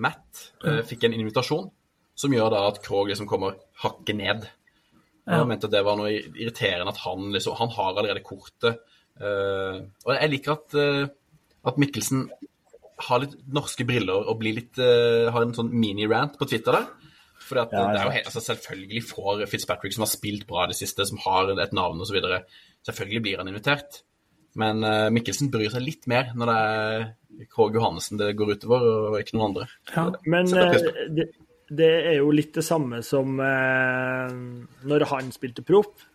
[0.00, 1.70] Matt, eh, fikk en invitasjon
[2.20, 4.48] som gjør da at Krog liksom kommer hakket ned.
[5.30, 8.80] Og Han mente at det var noe irriterende at han liksom Han har allerede kortet.
[9.20, 11.08] eh, og jeg liker at, eh,
[11.70, 12.30] at Mikkelsen
[13.00, 16.88] har litt norske briller og blir litt eh, har en sånn mini-rant på Twitter der.
[17.40, 20.72] For Ja, det er jo helt, altså Selvfølgelig får Fitzpatrick, som har spilt bra i
[20.72, 22.20] det siste, som har et navn osv.
[22.86, 24.02] Selvfølgelig blir han invitert.
[24.58, 27.04] Men eh, Mikkelsen bryr seg litt mer når det er
[27.50, 28.82] Krog Johannessen det går utover,
[29.12, 29.68] og ikke noen andre.
[29.94, 30.08] Ja.
[30.26, 31.28] Men eh, det,
[31.70, 34.34] det er jo litt det samme som eh,
[34.90, 36.06] når han spilte proff.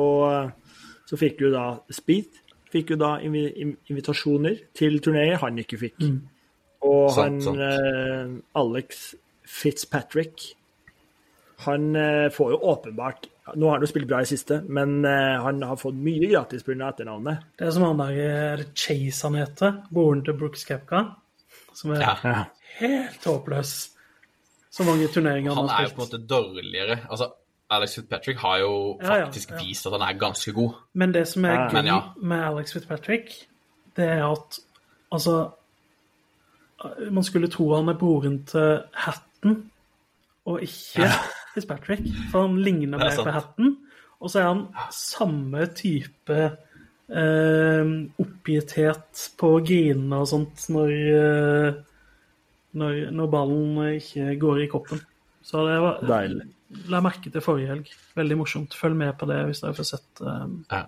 [0.00, 2.40] Og eh, så fikk jo da Speed
[2.74, 3.44] fikk jo da invi
[3.86, 6.00] invitasjoner til turneer han ikke fikk.
[6.84, 7.62] Og Sant, han sant.
[7.62, 9.04] eh, Alex
[9.46, 10.48] Fitzpatrick
[11.64, 15.42] han eh, får jo åpenbart Nå har han jo spilt bra i siste, men eh,
[15.44, 16.88] han har fått mye gratis pga.
[16.88, 17.42] etternavnet.
[17.58, 21.02] Det er som han der er det Chase han heter, broren til Brooks Capka,
[21.74, 22.44] som er Ja.
[22.80, 23.90] helt håpløs.
[24.70, 26.98] Så mange turneringer han, Han er jo på en måte dårligere.
[27.10, 27.28] Altså,
[27.70, 29.56] Alex Fitzpatrick har jo Ja, ja, faktisk ja.
[29.62, 30.72] vist at han er ganske god.
[30.94, 32.00] Men det som er gøy ja.
[32.22, 33.48] med Alex Fitzpatrick,
[33.96, 34.58] det er at
[35.12, 35.50] altså
[37.10, 39.70] Man skulle tro han er broren til Hatton,
[40.44, 41.08] og ikke
[41.54, 42.04] Fitzpatrick.
[42.32, 43.74] For han ligner er mer på hatten.
[44.20, 44.62] Og så er han
[44.94, 47.90] samme type eh,
[48.24, 51.82] oppgitthet på grinene og sånt når, eh,
[52.80, 55.02] når, når ballen ikke går i koppen.
[55.44, 56.48] Så det var Deilig.
[56.90, 57.90] La merke til forrige helg.
[58.16, 58.74] Veldig morsomt.
[58.78, 60.86] Følg med på det hvis dere får sett eh, Ja.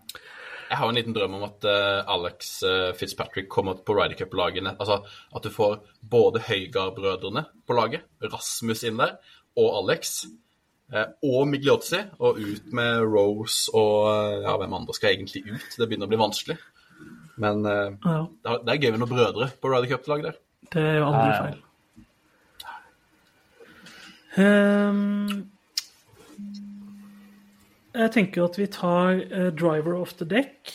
[0.67, 4.73] Jeg har en liten drøm om at uh, Alex uh, Fitzpatrick kommer på Ryder Cup-lagene.
[4.83, 9.15] Altså at du får både Høygard-brødrene på laget, Rasmus inn der,
[9.55, 10.25] og Alex.
[10.93, 15.69] Eh, og Migliozzi, og ut med Rose og eh, ja, hvem andre skal egentlig ut?
[15.77, 16.59] Det begynner å bli vanskelig.
[17.37, 18.25] Men eh, ja.
[18.65, 20.43] det er- gøy med noen brødre på Ryder Cup-laget der.
[20.73, 21.63] Det er jo aldri feil.
[24.37, 25.47] Um,
[27.97, 30.75] jeg tenker at vi tar uh, driver off the deck.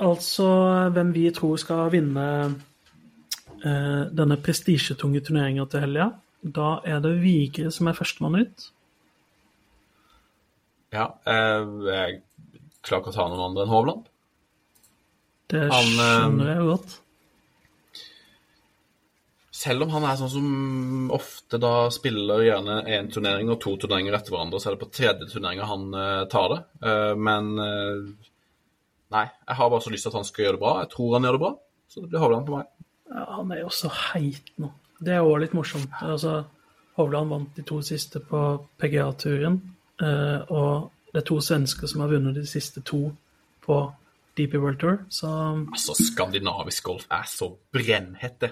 [0.00, 0.48] Altså
[0.90, 6.08] hvem vi tror skal vinne uh, denne prestisjetunge turneringa til helga.
[6.40, 8.70] Da er det Vigre som er førstemann ut.
[10.90, 12.16] Ja, eh, jeg
[12.82, 14.08] klarer ikke å ta noen andre enn Hovland.
[15.50, 16.96] Det Han, eh, skjønner jeg jo godt.
[19.60, 24.16] Selv om han er sånn som ofte da spiller gjerne én turnering og to turneringer
[24.16, 26.60] etter hverandre, så er det på tredje turneringa han eh, tar det.
[27.20, 27.52] Men
[29.10, 30.74] nei, jeg har bare så lyst til at han skal gjøre det bra.
[30.80, 31.52] Jeg tror han gjør det bra,
[31.90, 32.70] så det blir Hovland på meg.
[33.10, 34.72] Ja, han er jo så heit nå.
[35.00, 35.92] Det er òg litt morsomt.
[36.04, 36.44] Altså,
[36.98, 38.40] Hovland vant de to siste på
[38.80, 39.60] PGA-turen.
[40.02, 43.10] eh, og det er to svensker som har vunnet de siste to
[43.64, 43.76] på
[44.38, 44.98] DP World Tour.
[45.08, 45.28] Så
[45.72, 48.50] Altså, skandinavisk golf er så brennhett, det.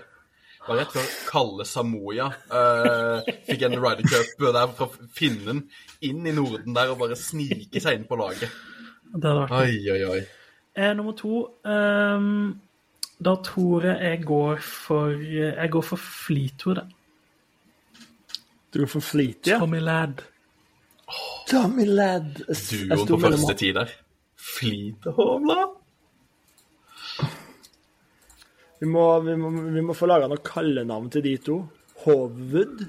[0.66, 5.62] Bare rett før Kalle Samoya uh, fikk en Ryder Cup der fra Finnen
[6.04, 8.50] inn i Norden der og bare snike seg inn på laget.
[9.14, 10.18] det hadde vært Oi, oi, oi.
[10.76, 12.58] eh, Nummer to ehm,
[13.24, 16.76] Da tror jeg jeg går for Jeg går for Fleetwood.
[16.84, 16.94] jeg.
[18.74, 19.58] Du går for Fleet, ja?
[19.58, 20.22] Tommy Ladd.
[21.48, 22.42] Tommy Ladd.
[22.44, 23.92] Duoen på første tid der.
[25.08, 25.76] Og Hovland.
[28.78, 31.56] Vi må, vi, må, vi må få laga noe kallenavn til de to.
[32.04, 32.84] Hovud.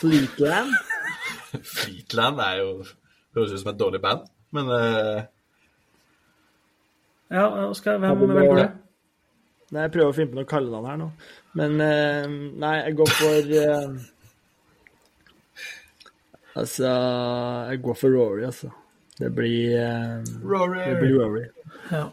[0.00, 0.72] Fleetland.
[1.62, 2.70] Fleetland er jo
[3.36, 4.24] Høres ut som et dårlig band,
[4.56, 5.26] men eh,
[7.30, 8.82] Ja, Oskar, hvem velger var- du?
[9.72, 11.08] Nei, jeg prøver å finne på noe kallenavn her nå.
[11.58, 12.26] Men eh,
[12.62, 13.96] nei, jeg går for eh,
[16.56, 16.90] Altså
[17.70, 18.70] Jeg går for Rory, altså.
[19.18, 20.78] Det blir, eh, Rory.
[20.90, 21.44] det blir Rory.
[21.90, 22.04] Ja.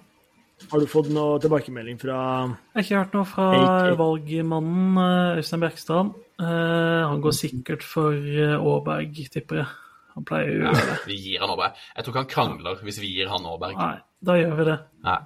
[0.72, 3.98] Har du fått noe tilbakemelding fra Jeg har ikke hørt noe fra AK.
[4.00, 6.14] valgmannen eh, Øystein Bjerkstrand.
[6.40, 9.68] Han går sikkert for Aaberg, tipper jeg.
[10.14, 10.98] Han pleier jo å gjøre det.
[11.10, 11.80] Vi gir han Aaberg.
[11.96, 13.80] Jeg tror ikke han krangler hvis vi gir han Aaberg.
[13.80, 13.96] Nei,
[14.30, 14.78] da gjør vi det.
[15.08, 15.18] Nei.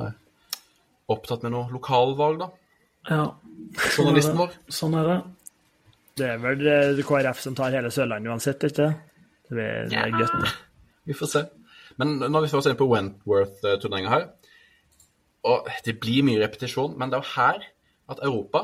[0.00, 0.10] Nei.
[1.12, 2.50] Opptatt med noe lokalvalg, da?
[3.10, 3.24] Ja.
[3.96, 4.58] Journalisten vår?
[4.72, 5.18] Sånn er det.
[6.18, 6.60] Det er vel
[6.98, 8.92] det KrF som tar hele Sørlandet uansett, ikke det?
[9.52, 10.52] Det er, det er det.
[11.08, 11.42] Vi får se.
[12.00, 14.22] Men når vi først er inne på Wentworth-turneringa her
[15.50, 17.66] Og det blir mye repetisjon, men det er jo her
[18.12, 18.62] at Europa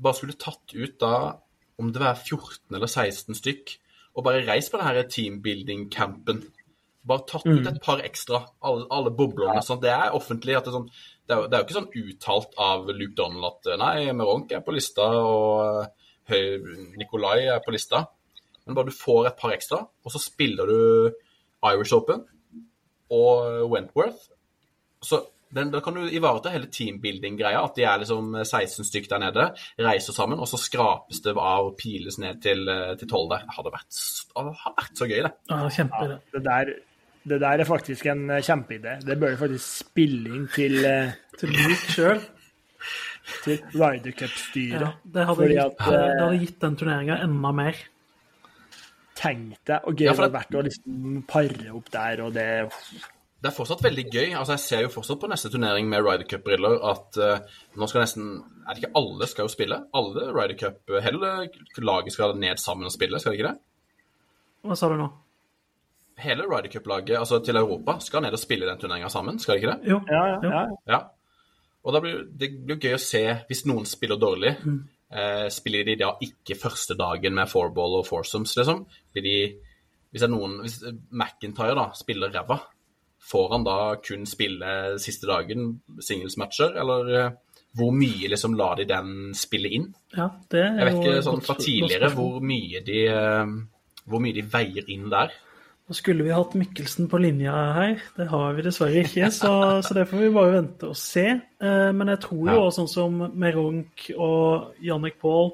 [0.00, 1.14] bare skulle tatt ut da
[1.80, 3.74] om det var 14 eller 16 stykk,
[4.16, 6.42] og bare reist på denne teambuilding-campen.
[7.06, 9.62] Bare tatt ut et par ekstra, alle, alle boblene.
[9.64, 9.80] Sånn.
[9.80, 10.56] Det er offentlig.
[10.58, 13.14] at Det, er sånn, det, er, jo- det er jo ikke sånn uttalt av Luke
[13.16, 15.86] Donald at nei, Meronk er på lista, og
[17.00, 18.04] Nikolai er på lista.
[18.66, 21.14] Men bare du får et par ekstra, og så spiller du
[21.70, 22.26] Irish Open
[23.10, 24.28] og Wentworth.
[25.02, 25.22] Så
[25.54, 27.62] Den, da kan du ivareta hele teambuilding-greia.
[27.64, 29.48] At de er liksom 16 stykk der nede,
[29.82, 33.46] reiser sammen, og så skrapes det av og piles ned til, eh, til 12 der.
[33.48, 33.90] Det hadde vært,
[34.30, 35.32] det hadde vært så gøy, det.
[35.50, 36.74] Ja, ja, Det der,
[37.34, 38.98] det der er faktisk en eh, kjempeidé.
[39.04, 42.22] Det bør du faktisk spille inn til, eh, Til Luke sjøl.
[43.44, 44.80] til Ryder Cup-styret.
[44.80, 47.80] Ja, det, hadde gitt, at, eh, eh, det hadde gitt den turneringa enda mer.
[49.20, 52.48] Tenk deg og gøy Ja, det hadde vært å liksom pare opp der, og det
[53.40, 54.34] Det er fortsatt veldig gøy.
[54.36, 58.04] altså Jeg ser jo fortsatt på neste turnering med Ryder Cup-briller at uh, nå skal
[58.04, 58.26] nesten
[58.66, 59.78] Er det ikke alle skal jo spille?
[59.96, 61.32] Alle Ryder Cup Hele
[61.80, 63.62] laget skal ned sammen og spille, skal det ikke det?
[64.68, 65.08] Hva sa du nå?
[66.20, 69.62] Hele Ryder Cup-laget altså til Europa skal ned og spille den turneringa sammen, skal det
[69.62, 69.94] ikke det?
[69.94, 70.02] Jo.
[70.10, 70.38] Ja, ja.
[70.44, 70.64] Ja.
[70.92, 71.00] Ja.
[71.80, 74.52] Og da blir det blir gøy å se hvis noen spiller dårlig.
[75.10, 78.84] Eh, spiller de da ikke første dagen med fourball og foursomes, liksom?
[79.10, 79.38] Blir de,
[80.12, 80.76] hvis, det er noen, hvis
[81.10, 82.60] McIntyre da spiller ræva,
[83.30, 87.30] får han da kun spille siste dagen singlesmatcher, eller eh,
[87.78, 89.84] hvor mye liksom lar de den spille inn?
[90.16, 93.52] Ja, det er Jeg vet ikke sånn fra tidligere hvor mye de eh,
[94.10, 95.30] hvor mye de veier inn der.
[95.90, 97.96] Da skulle vi hatt Mikkelsen på linja her.
[98.16, 99.52] Det har vi dessverre ikke, så,
[99.82, 101.24] så det får vi bare vente og se.
[101.62, 102.64] Eh, men jeg tror jo Ja.
[102.66, 105.52] også sånn som Meronk og Jannik Paul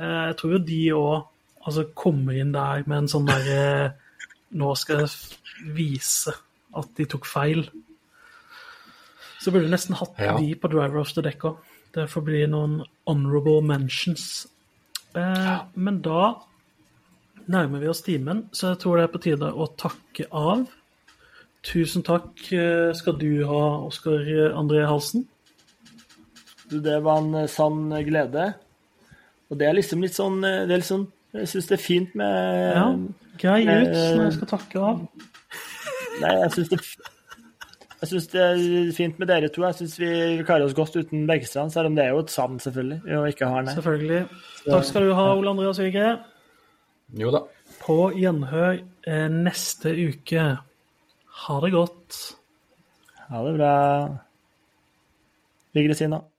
[0.00, 1.26] Jeg tror jo de òg
[1.66, 3.92] altså, kommer inn der med en sånn derre
[4.56, 6.32] Nå skal jeg vise
[6.76, 7.66] at de tok feil.
[9.42, 10.36] Så burde du nesten hatt Ja.
[10.38, 11.56] de på Driver of the Deck òg.
[11.92, 14.46] Det får bli noen honorable mentions.
[15.14, 16.34] Eh, men da
[17.48, 20.66] nærmer vi oss timen, så jeg tror det er på tide å takke av.
[21.62, 24.24] Tusen takk eh, skal du ha, Oskar
[24.56, 25.26] André Halsen.
[26.70, 28.54] Det var en eh, sann glede.
[29.50, 31.82] Og det er liksom litt sånn eh, det er litt sånn, Jeg syns det er
[31.82, 32.86] fint med Ja,
[33.40, 34.98] grei ut når jeg skal takke av.
[36.20, 36.80] Nei, jeg syns det
[38.02, 39.62] jeg synes det er fint med dere to.
[39.62, 40.08] Jeg syns vi
[40.42, 43.46] klarer oss godt uten Bergstrand, selv om det er jo et savn, selvfølgelig, å ikke
[43.46, 43.76] ha han her.
[43.78, 44.22] Selvfølgelig.
[44.64, 46.08] Takk skal du ha, Ole Andreas Vigre.
[47.22, 47.44] Jo da.
[47.78, 50.48] På gjenhør eh, neste uke.
[51.44, 52.18] Ha det godt.
[53.28, 53.72] Ha det bra.
[55.78, 56.31] Ligger det siden, da.